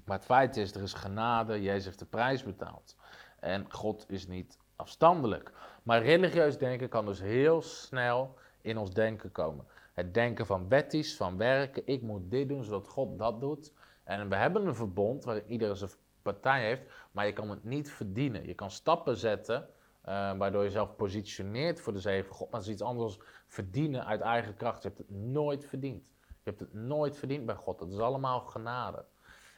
[0.05, 2.95] maar het feit is, er is genade, Jezus heeft de prijs betaald.
[3.39, 5.51] En God is niet afstandelijk.
[5.87, 9.65] Maar religieus denken kan dus heel snel in ons denken komen.
[9.93, 13.73] Het denken van wetties, van werken, ik moet dit doen zodat God dat doet.
[14.03, 17.91] En we hebben een verbond waar ieder zijn partij heeft, maar je kan het niet
[17.91, 18.47] verdienen.
[18.47, 22.51] Je kan stappen zetten, uh, waardoor je jezelf positioneert voor de zegen van God.
[22.51, 24.81] Maar is iets anders verdienen uit eigen kracht.
[24.81, 26.03] Je hebt het nooit verdiend.
[26.27, 27.79] Je hebt het nooit verdiend bij God.
[27.79, 29.05] Het is allemaal genade.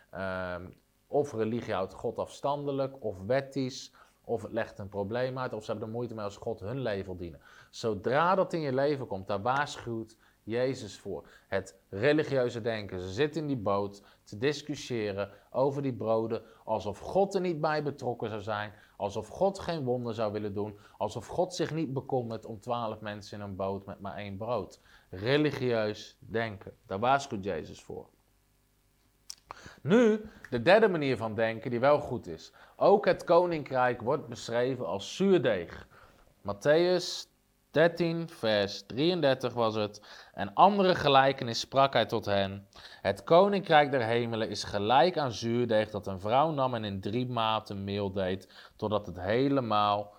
[0.10, 0.66] Ehm,
[1.08, 3.94] of religie houdt God afstandelijk, of wettisch,
[4.30, 6.80] of het legt een probleem uit, of ze hebben er moeite mee als God hun
[6.80, 7.42] leven dienen.
[7.70, 11.28] Zodra dat in je leven komt, daar waarschuwt Jezus voor.
[11.48, 13.00] Het religieuze denken.
[13.00, 17.84] Ze zitten in die boot te discussiëren over die broden, alsof God er niet bij
[17.84, 22.46] betrokken zou zijn, alsof God geen wonder zou willen doen, alsof God zich niet bekommert
[22.46, 24.82] om twaalf mensen in een boot met maar één brood.
[25.10, 26.78] Religieus denken.
[26.86, 28.10] Daar waarschuwt Jezus voor.
[29.82, 32.52] Nu, de derde manier van denken die wel goed is.
[32.76, 35.88] Ook het koninkrijk wordt beschreven als zuurdeeg.
[36.42, 37.28] Matthäus
[37.72, 40.02] 13, vers 33 was het.
[40.34, 42.68] En andere gelijkenis sprak hij tot hen.
[43.02, 47.28] Het koninkrijk der hemelen is gelijk aan zuurdeeg dat een vrouw nam en in drie
[47.28, 50.14] maten meel deed, totdat het helemaal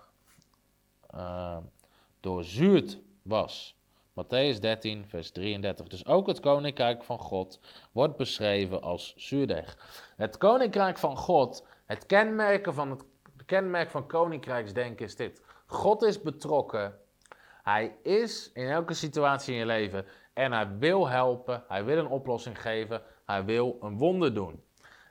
[1.15, 1.57] uh,
[2.19, 3.80] doorzuurd was.
[4.21, 5.87] Matthäus 13, vers 33.
[5.87, 7.59] Dus ook het koninkrijk van God
[7.91, 9.77] wordt beschreven als zuurdeeg.
[10.17, 13.03] Het koninkrijk van God, het kenmerk van het
[13.45, 15.41] kenmerk van koninkrijksdenken is dit.
[15.65, 16.97] God is betrokken.
[17.63, 22.07] Hij is in elke situatie in je leven en hij wil helpen, hij wil een
[22.07, 24.63] oplossing geven, hij wil een wonder doen.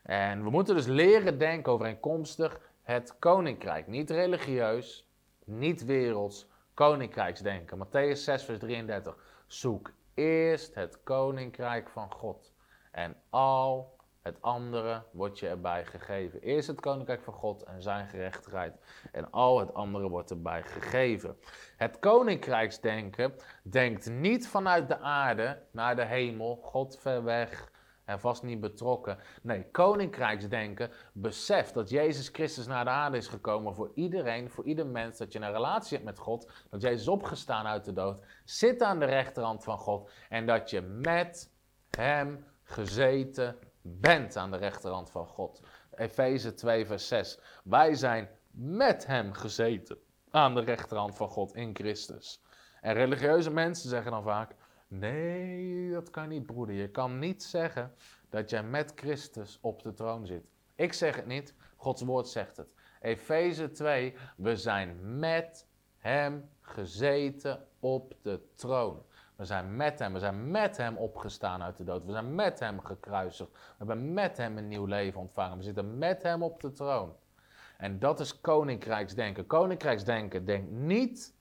[0.03, 3.87] En we moeten dus leren denken overeenkomstig het koninkrijk.
[3.87, 5.09] Niet religieus,
[5.45, 6.47] niet werelds,
[6.81, 7.79] koninkrijksdenken.
[7.79, 9.17] Matthäus 6, vers 33.
[9.47, 12.53] Zoek eerst het koninkrijk van God.
[12.91, 16.41] En al het andere wordt je erbij gegeven.
[16.41, 18.75] Eerst het koninkrijk van God en zijn gerechtigheid.
[19.13, 21.37] En al het andere wordt erbij gegeven.
[21.77, 27.71] Het koninkrijksdenken denkt niet vanuit de aarde naar de hemel, God ver weg
[28.11, 29.19] en vast niet betrokken.
[29.43, 34.87] Nee, koninkrijksdenken beseft dat Jezus Christus naar de aarde is gekomen voor iedereen, voor ieder
[34.87, 38.83] mens, dat je een relatie hebt met God, dat Jezus opgestaan uit de dood, zit
[38.83, 41.53] aan de rechterhand van God en dat je met
[41.91, 45.61] Hem gezeten bent aan de rechterhand van God.
[45.95, 47.39] Efeze 2, vers 6.
[47.65, 49.99] Wij zijn met Hem gezeten
[50.31, 52.43] aan de rechterhand van God in Christus.
[52.81, 54.55] En religieuze mensen zeggen dan vaak:
[54.93, 56.75] Nee, dat kan niet, broeder.
[56.75, 57.95] Je kan niet zeggen
[58.29, 60.45] dat jij met Christus op de troon zit.
[60.75, 62.69] Ik zeg het niet, Gods woord zegt het.
[63.01, 69.03] Efeze 2, we zijn met Hem gezeten op de troon.
[69.37, 72.05] We zijn met Hem, we zijn met Hem opgestaan uit de dood.
[72.05, 73.51] We zijn met Hem gekruisigd.
[73.53, 75.57] We hebben met Hem een nieuw leven ontvangen.
[75.57, 77.17] We zitten met Hem op de troon.
[77.79, 79.47] En dat is koninkrijksdenken.
[79.47, 81.35] Koninkrijksdenken denkt niet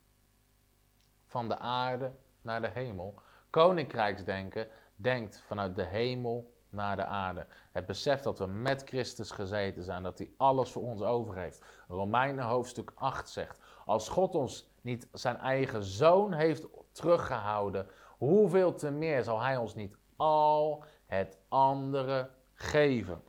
[1.26, 7.46] van de aarde naar de hemel, Koninkrijksdenken denkt vanuit de hemel naar de aarde.
[7.72, 11.64] Het besef dat we met Christus gezeten zijn, dat hij alles voor ons over heeft.
[11.88, 18.92] Romeinen hoofdstuk 8 zegt, als God ons niet zijn eigen zoon heeft teruggehouden, hoeveel te
[18.92, 23.22] meer zal hij ons niet al het andere geven?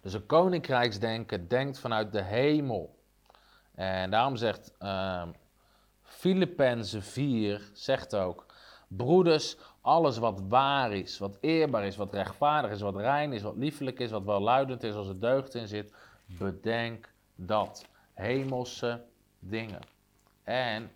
[0.00, 2.96] Dus een koninkrijksdenken denkt vanuit de hemel.
[3.74, 5.22] En daarom zegt uh,
[6.02, 8.46] Filippenzen 4, zegt ook,
[8.88, 13.56] Broeders, alles wat waar is, wat eerbaar is, wat rechtvaardig is, wat rein is, wat
[13.56, 15.94] liefelijk is, wat welluidend is, als er deugd in zit,
[16.26, 17.86] bedenk dat.
[18.14, 19.04] Hemelse
[19.38, 19.80] dingen.
[20.42, 20.90] En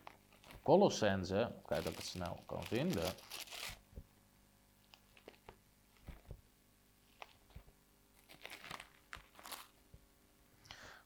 [0.62, 3.12] Colossense, kijk dat ik het snel kan vinden.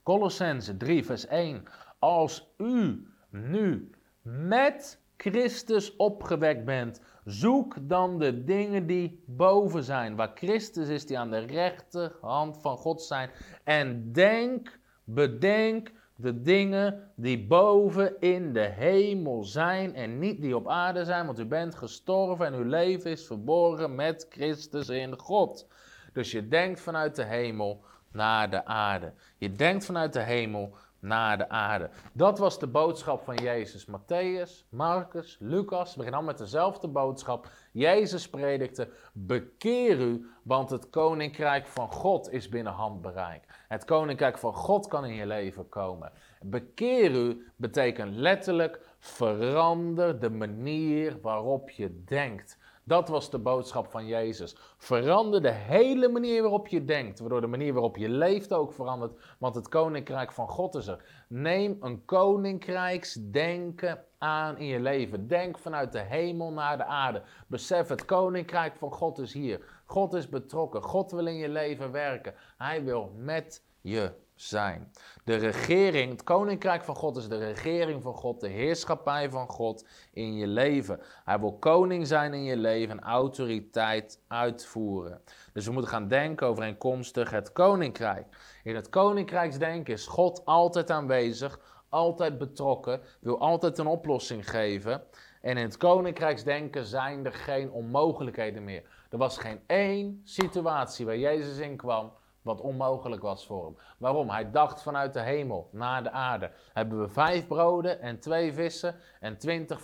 [0.03, 1.64] Colossense 3, vers 1.
[1.99, 3.91] Als u nu
[4.22, 5.01] met
[5.31, 11.31] Christus opgewekt bent, zoek dan de dingen die boven zijn, waar Christus is, die aan
[11.31, 13.31] de rechterhand van God zijn.
[13.64, 20.68] En denk, bedenk de dingen die boven in de hemel zijn en niet die op
[20.68, 25.66] aarde zijn, want u bent gestorven en uw leven is verborgen met Christus in God.
[26.12, 29.12] Dus je denkt vanuit de hemel naar de aarde.
[29.39, 31.91] Je denkt vanuit de hemel naar de aarde.
[32.13, 33.87] Dat was de boodschap van Jezus.
[33.87, 37.49] Matthäus, Marcus, Lucas beginnen allemaal met dezelfde boodschap.
[37.73, 43.65] Jezus predikte: Bekeer u, want het koninkrijk van God is binnen handbereik.
[43.69, 46.13] Het koninkrijk van God kan in je leven komen.
[46.41, 52.59] Bekeer u betekent letterlijk verander de manier waarop je denkt.
[52.89, 54.57] Dat was de boodschap van Jezus.
[54.76, 59.37] Verander de hele manier waarop je denkt, waardoor de manier waarop je leeft ook verandert,
[59.39, 61.05] want het koninkrijk van God is er.
[61.28, 65.28] Neem een koninkrijksdenken aan in je leven.
[65.28, 67.22] Denk vanuit de hemel naar de aarde.
[67.47, 69.61] Besef, het koninkrijk van God is hier.
[69.84, 70.82] God is betrokken.
[70.82, 72.34] God wil in je leven werken.
[72.57, 74.93] Hij wil met je zijn.
[75.24, 79.87] De regering, het koninkrijk van God is de regering van God, de heerschappij van God
[80.12, 81.01] in je leven.
[81.24, 85.20] Hij wil koning zijn in je leven en autoriteit uitvoeren.
[85.53, 88.26] Dus we moeten gaan denken overeenkomstig het koninkrijk.
[88.62, 95.03] In het koninkrijksdenken is God altijd aanwezig, altijd betrokken, wil altijd een oplossing geven.
[95.41, 98.82] En in het koninkrijksdenken zijn er geen onmogelijkheden meer.
[99.11, 102.12] Er was geen één situatie waar Jezus in kwam
[102.47, 103.77] wat onmogelijk was voor hem.
[103.99, 104.31] Waarom?
[104.31, 106.51] Hij dacht vanuit de hemel naar de aarde.
[106.73, 109.81] Hebben we vijf broden en twee vissen en 20,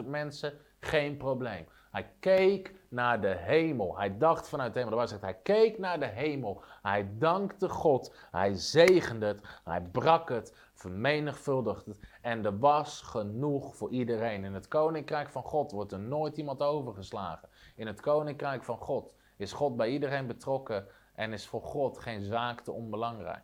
[0.00, 0.52] 25.000 mensen?
[0.80, 1.66] Geen probleem.
[1.90, 3.98] Hij keek naar de hemel.
[3.98, 4.98] Hij dacht vanuit de hemel.
[4.98, 6.62] De zegt, hij keek naar de hemel.
[6.82, 8.14] Hij dankte God.
[8.30, 9.40] Hij zegende het.
[9.64, 10.56] Hij brak het.
[10.74, 12.00] Vermenigvuldigde het.
[12.22, 14.44] En er was genoeg voor iedereen.
[14.44, 17.48] In het koninkrijk van God wordt er nooit iemand overgeslagen.
[17.76, 20.86] In het koninkrijk van God is God bij iedereen betrokken
[21.18, 23.42] en is voor God geen zaak te onbelangrijk.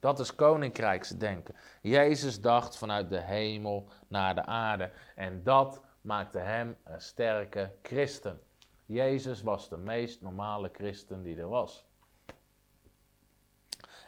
[0.00, 1.54] Dat is koninkrijksdenken.
[1.82, 8.40] Jezus dacht vanuit de hemel naar de aarde en dat maakte hem een sterke christen.
[8.86, 11.86] Jezus was de meest normale christen die er was.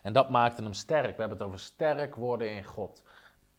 [0.03, 1.15] En dat maakte hem sterk.
[1.17, 3.03] We hebben het over sterk worden in God.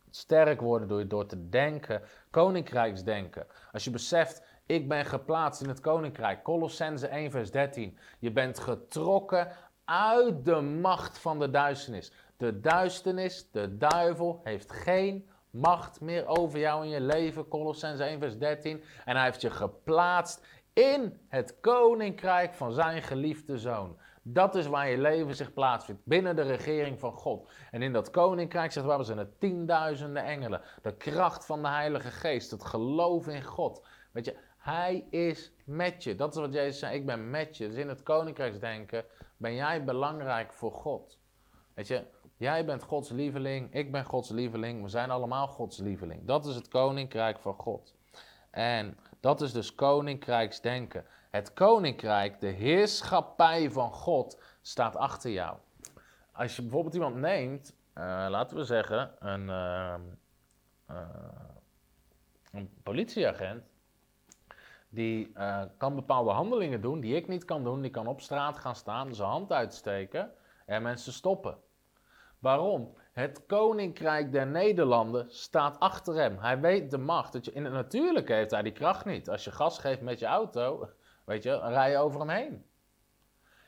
[0.09, 3.47] Sterk worden door, door te denken, koninkrijksdenken.
[3.71, 6.43] Als je beseft, ik ben geplaatst in het koninkrijk.
[6.43, 7.97] Colossense 1, vers 13.
[8.19, 9.47] Je bent getrokken
[9.85, 12.11] uit de macht van de duisternis.
[12.37, 17.47] De duisternis, de duivel, heeft geen macht meer over jou in je leven.
[17.47, 18.83] Colossense 1, vers 13.
[19.05, 23.97] En hij heeft je geplaatst in het koninkrijk van zijn geliefde zoon.
[24.21, 27.49] Dat is waar je leven zich plaatsvindt, binnen de regering van God.
[27.71, 30.61] En in dat koninkrijk, zegt waar zijn er tienduizenden engelen.
[30.81, 33.87] De kracht van de Heilige Geest, het geloof in God.
[34.11, 36.15] Weet je, hij is met je.
[36.15, 37.67] Dat is wat Jezus zei, ik ben met je.
[37.67, 39.05] Dus in het koninkrijksdenken
[39.37, 41.17] ben jij belangrijk voor God.
[41.73, 42.05] Weet je,
[42.37, 46.25] jij bent Gods lieveling, ik ben Gods lieveling, we zijn allemaal Gods lieveling.
[46.25, 47.95] Dat is het koninkrijk van God.
[48.49, 51.05] En dat is dus koninkrijksdenken.
[51.29, 55.57] Het koninkrijk, de heerschappij van God, staat achter jou.
[56.31, 59.95] Als je bijvoorbeeld iemand neemt, uh, laten we zeggen, een, uh,
[60.91, 60.99] uh,
[62.51, 63.63] een politieagent,
[64.89, 67.81] die uh, kan bepaalde handelingen doen die ik niet kan doen.
[67.81, 70.31] Die kan op straat gaan staan, zijn hand uitsteken
[70.65, 71.57] en mensen stoppen.
[72.39, 72.97] Waarom?
[73.11, 76.37] Het koninkrijk der Nederlanden staat achter hem.
[76.37, 77.33] Hij weet de macht.
[77.33, 79.29] Dat je, in het natuurlijke heeft hij die kracht niet.
[79.29, 80.89] Als je gas geeft met je auto,
[81.25, 82.65] weet je, rij je over hem heen.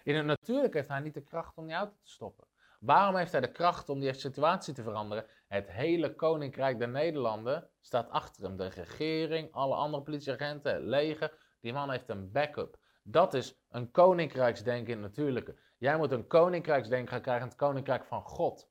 [0.04, 2.48] In het natuurlijke heeft hij niet de kracht om die auto te stoppen.
[2.80, 5.26] Waarom heeft hij de kracht om die situatie te veranderen?
[5.48, 8.58] Het hele koninkrijk der Nederlanden staat achter hem.
[8.58, 11.34] De regering, alle andere politieagenten, leger.
[11.60, 12.78] Die man heeft een backup.
[13.04, 15.56] Dat is een koninkrijksdenken in het natuurlijke.
[15.78, 18.70] Jij moet een koninkrijksdenken gaan krijgen, het koninkrijk van God.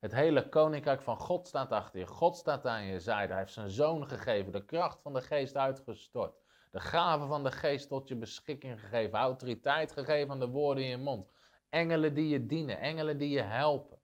[0.00, 2.06] Het hele koninkrijk van God staat achter je.
[2.06, 3.32] God staat aan je zijde.
[3.32, 6.36] Hij heeft zijn zoon gegeven, de kracht van de geest uitgestort.
[6.70, 9.18] De gave van de geest tot je beschikking gegeven.
[9.18, 11.30] Autoriteit gegeven aan de woorden in je mond.
[11.68, 13.98] Engelen die je dienen, engelen die je helpen.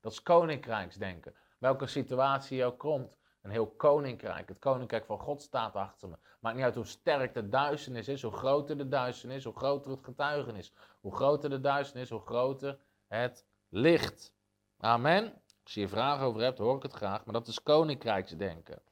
[0.00, 1.34] Dat is koninkrijksdenken.
[1.58, 4.48] Welke situatie je ook komt, een heel koninkrijk.
[4.48, 6.16] Het koninkrijk van God staat achter me.
[6.40, 10.04] Maakt niet uit hoe sterk de duisternis is, hoe groter de duisternis, hoe groter het
[10.04, 10.72] getuigenis.
[11.00, 14.34] Hoe groter de duisternis, hoe groter het licht.
[14.78, 15.42] Amen.
[15.62, 18.82] Als je hier vragen over hebt, hoor ik het graag, maar dat is koninkrijksdenken.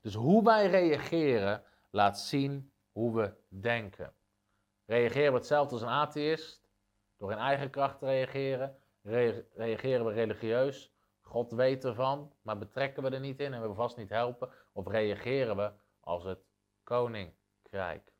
[0.00, 4.12] Dus hoe wij reageren, laat zien hoe we denken.
[4.84, 6.60] Reageren we hetzelfde als een atheïst?
[7.16, 8.76] Door in eigen kracht te reageren?
[9.02, 10.95] reageren we religieus?
[11.26, 14.50] God weet ervan, maar betrekken we er niet in en we vast niet helpen?
[14.72, 16.38] Of reageren we als het
[16.82, 18.12] koninkrijk?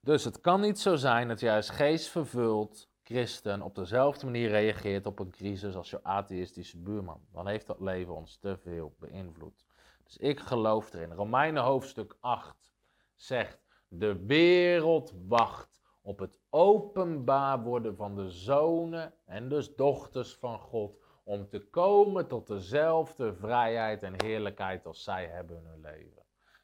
[0.00, 5.18] Dus het kan niet zo zijn dat als geestvervuld christen op dezelfde manier reageert op
[5.18, 7.20] een crisis als je atheïstische buurman.
[7.32, 9.64] Dan heeft dat leven ons te veel beïnvloed.
[10.04, 11.12] Dus ik geloof erin.
[11.12, 12.72] Romeinen hoofdstuk 8
[13.16, 20.58] zegt, de wereld wacht op het openbaar worden van de zonen en dus dochters van
[20.58, 26.22] God, om te komen tot dezelfde vrijheid en heerlijkheid als zij hebben in hun leven.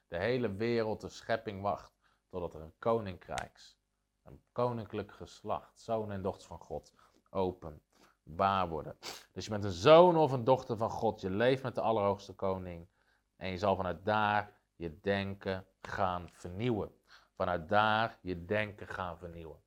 [0.09, 1.93] De hele wereld, de schepping wacht
[2.29, 3.79] totdat er een koninkrijks,
[4.23, 6.93] een koninklijk geslacht, zonen en dochters van God,
[7.31, 8.97] openbaar worden.
[9.33, 12.33] Dus je bent een zoon of een dochter van God, je leeft met de Allerhoogste
[12.33, 12.89] Koning
[13.37, 16.93] en je zal vanuit daar je denken gaan vernieuwen.
[17.35, 19.63] Vanuit daar je denken gaan vernieuwen.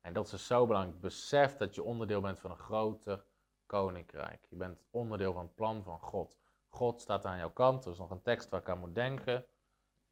[0.00, 1.00] En dat is dus zo belangrijk.
[1.00, 3.24] Besef dat je onderdeel bent van een groter
[3.66, 4.46] koninkrijk.
[4.48, 6.38] Je bent onderdeel van het plan van God.
[6.68, 7.84] God staat aan jouw kant.
[7.84, 9.46] Er is nog een tekst waar ik aan moet denken,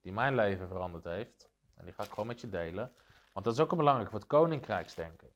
[0.00, 1.50] die mijn leven veranderd heeft.
[1.74, 2.92] En die ga ik gewoon met je delen.
[3.32, 5.28] Want dat is ook belangrijk voor het koninkrijksdenken.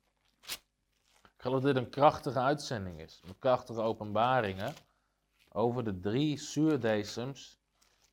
[1.22, 3.22] Ik geloof dat dit een krachtige uitzending is.
[3.26, 4.74] Met krachtige openbaringen
[5.52, 7.58] over de drie zuurdesems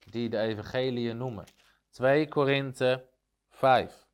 [0.10, 1.46] die de evangelie noemen.
[1.94, 3.08] 2 Korinthe
[3.50, 4.08] 5.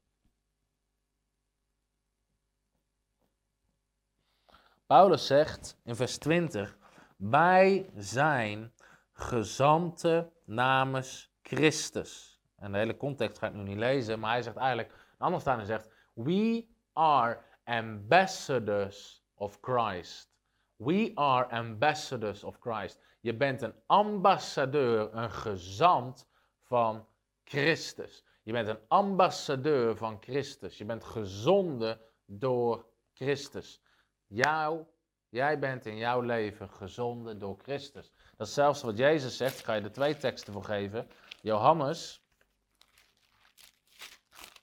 [4.87, 6.77] Paulus zegt in vers 20:
[7.17, 8.73] Wij zijn
[9.13, 12.41] gezanten namens Christus.
[12.55, 15.41] En de hele context ga ik nu niet lezen, maar hij zegt eigenlijk, een ander
[15.41, 20.31] staan zegt: We are ambassadors of Christ.
[20.75, 22.99] We are ambassadors of Christ.
[23.19, 26.27] Je bent een ambassadeur, een gezant
[26.61, 27.07] van
[27.49, 28.23] Christus.
[28.43, 30.77] Je bent een ambassadeur van Christus.
[30.77, 33.81] Je bent gezonden door Christus.
[34.27, 34.85] Jou,
[35.29, 38.11] jij bent in jouw leven gezonden door Christus.
[38.37, 39.63] Dat is zelfs wat Jezus zegt.
[39.63, 41.07] Ga je er twee teksten voor geven.
[41.41, 42.21] Johannes,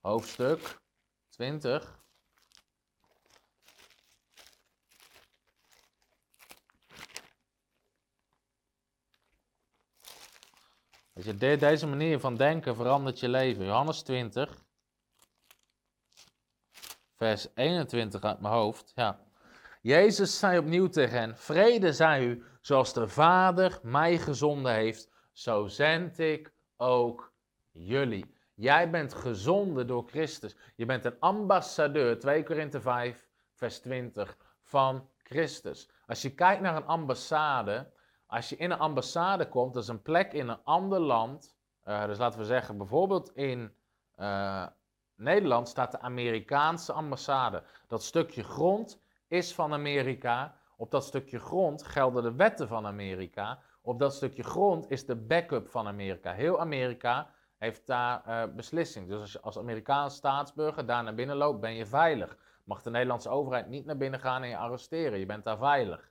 [0.01, 0.81] hoofdstuk
[1.29, 2.05] 20.
[11.17, 13.65] Als je de, deze manier van denken verandert je leven.
[13.65, 14.65] Johannes 20,
[17.15, 18.93] vers 21 uit mijn hoofd.
[18.95, 19.21] Ja.
[19.83, 25.67] Jezus zei opnieuw tegen hen: Vrede zij u, zoals de Vader mij gezonden heeft, zo
[25.67, 27.33] zend ik ook
[27.71, 28.35] jullie.
[28.55, 30.57] Jij bent gezonden door Christus.
[30.75, 35.89] Je bent een ambassadeur, 2 Korinthe 5, vers 20, van Christus.
[36.07, 37.91] Als je kijkt naar een ambassade,
[38.27, 41.57] als je in een ambassade komt, dat is een plek in een ander land.
[41.85, 43.73] Uh, dus laten we zeggen, bijvoorbeeld in
[44.17, 44.67] uh,
[45.15, 47.63] Nederland staat de Amerikaanse ambassade.
[47.87, 50.55] Dat stukje grond is van Amerika.
[50.77, 53.59] Op dat stukje grond gelden de wetten van Amerika.
[53.83, 56.33] Op dat stukje grond is de backup van Amerika.
[56.33, 59.09] Heel Amerika heeft daar uh, beslissing.
[59.09, 62.37] Dus als je als Amerikaanse staatsburger daar naar binnen loopt, ben je veilig.
[62.65, 65.19] Mag de Nederlandse overheid niet naar binnen gaan en je arresteren.
[65.19, 66.11] Je bent daar veilig.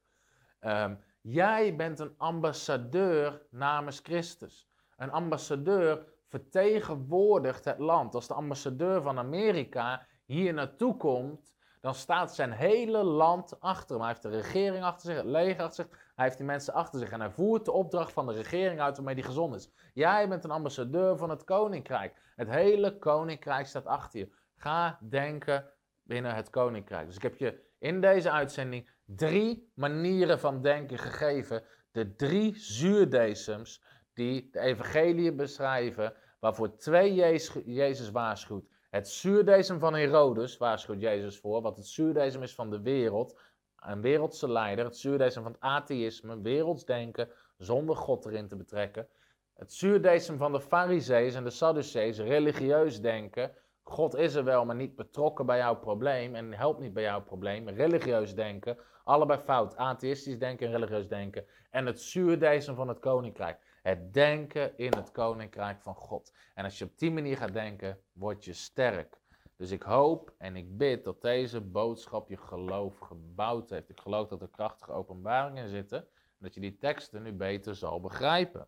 [0.61, 4.67] Um, Jij bent een ambassadeur namens Christus.
[4.97, 8.15] Een ambassadeur vertegenwoordigt het land.
[8.15, 13.99] Als de ambassadeur van Amerika hier naartoe komt, dan staat zijn hele land achter hem.
[13.99, 15.99] Hij heeft de regering achter zich, het leger achter zich.
[16.15, 18.95] Hij heeft die mensen achter zich en hij voert de opdracht van de regering uit
[18.95, 19.69] waarmee hij gezond is.
[19.93, 22.15] Jij bent een ambassadeur van het koninkrijk.
[22.35, 24.29] Het hele koninkrijk staat achter je.
[24.55, 25.69] Ga denken
[26.03, 27.05] binnen het koninkrijk.
[27.05, 31.63] Dus ik heb je in deze uitzending drie manieren van denken gegeven.
[31.91, 33.83] De drie zuurdesems
[34.13, 37.13] die de evangelie beschrijven, waarvoor twee
[37.65, 38.65] Jezus, waarschuwt.
[38.89, 43.39] Het zuurdesem van Herodes waarschuwt Jezus voor, wat het zuurdesem is van de wereld,
[43.79, 44.85] een wereldse leider.
[44.85, 49.07] Het zuurdesem van het atheïsme, wereldsdenken, zonder God erin te betrekken.
[49.53, 53.51] Het zuurdesem van de farisees en de sadducees, religieus denken,
[53.87, 57.23] God is er wel, maar niet betrokken bij jouw probleem en helpt niet bij jouw
[57.23, 57.69] probleem.
[57.69, 59.75] Religieus denken, allebei fout.
[59.75, 61.45] Atheïstisch denken en religieus denken.
[61.69, 63.79] En het zuurdesem van het koninkrijk.
[63.81, 66.33] Het denken in het koninkrijk van God.
[66.53, 69.19] En als je op die manier gaat denken, word je sterk.
[69.57, 73.89] Dus ik hoop en ik bid dat deze boodschap je geloof gebouwd heeft.
[73.89, 75.99] Ik geloof dat er krachtige openbaringen zitten.
[75.99, 78.67] En dat je die teksten nu beter zal begrijpen.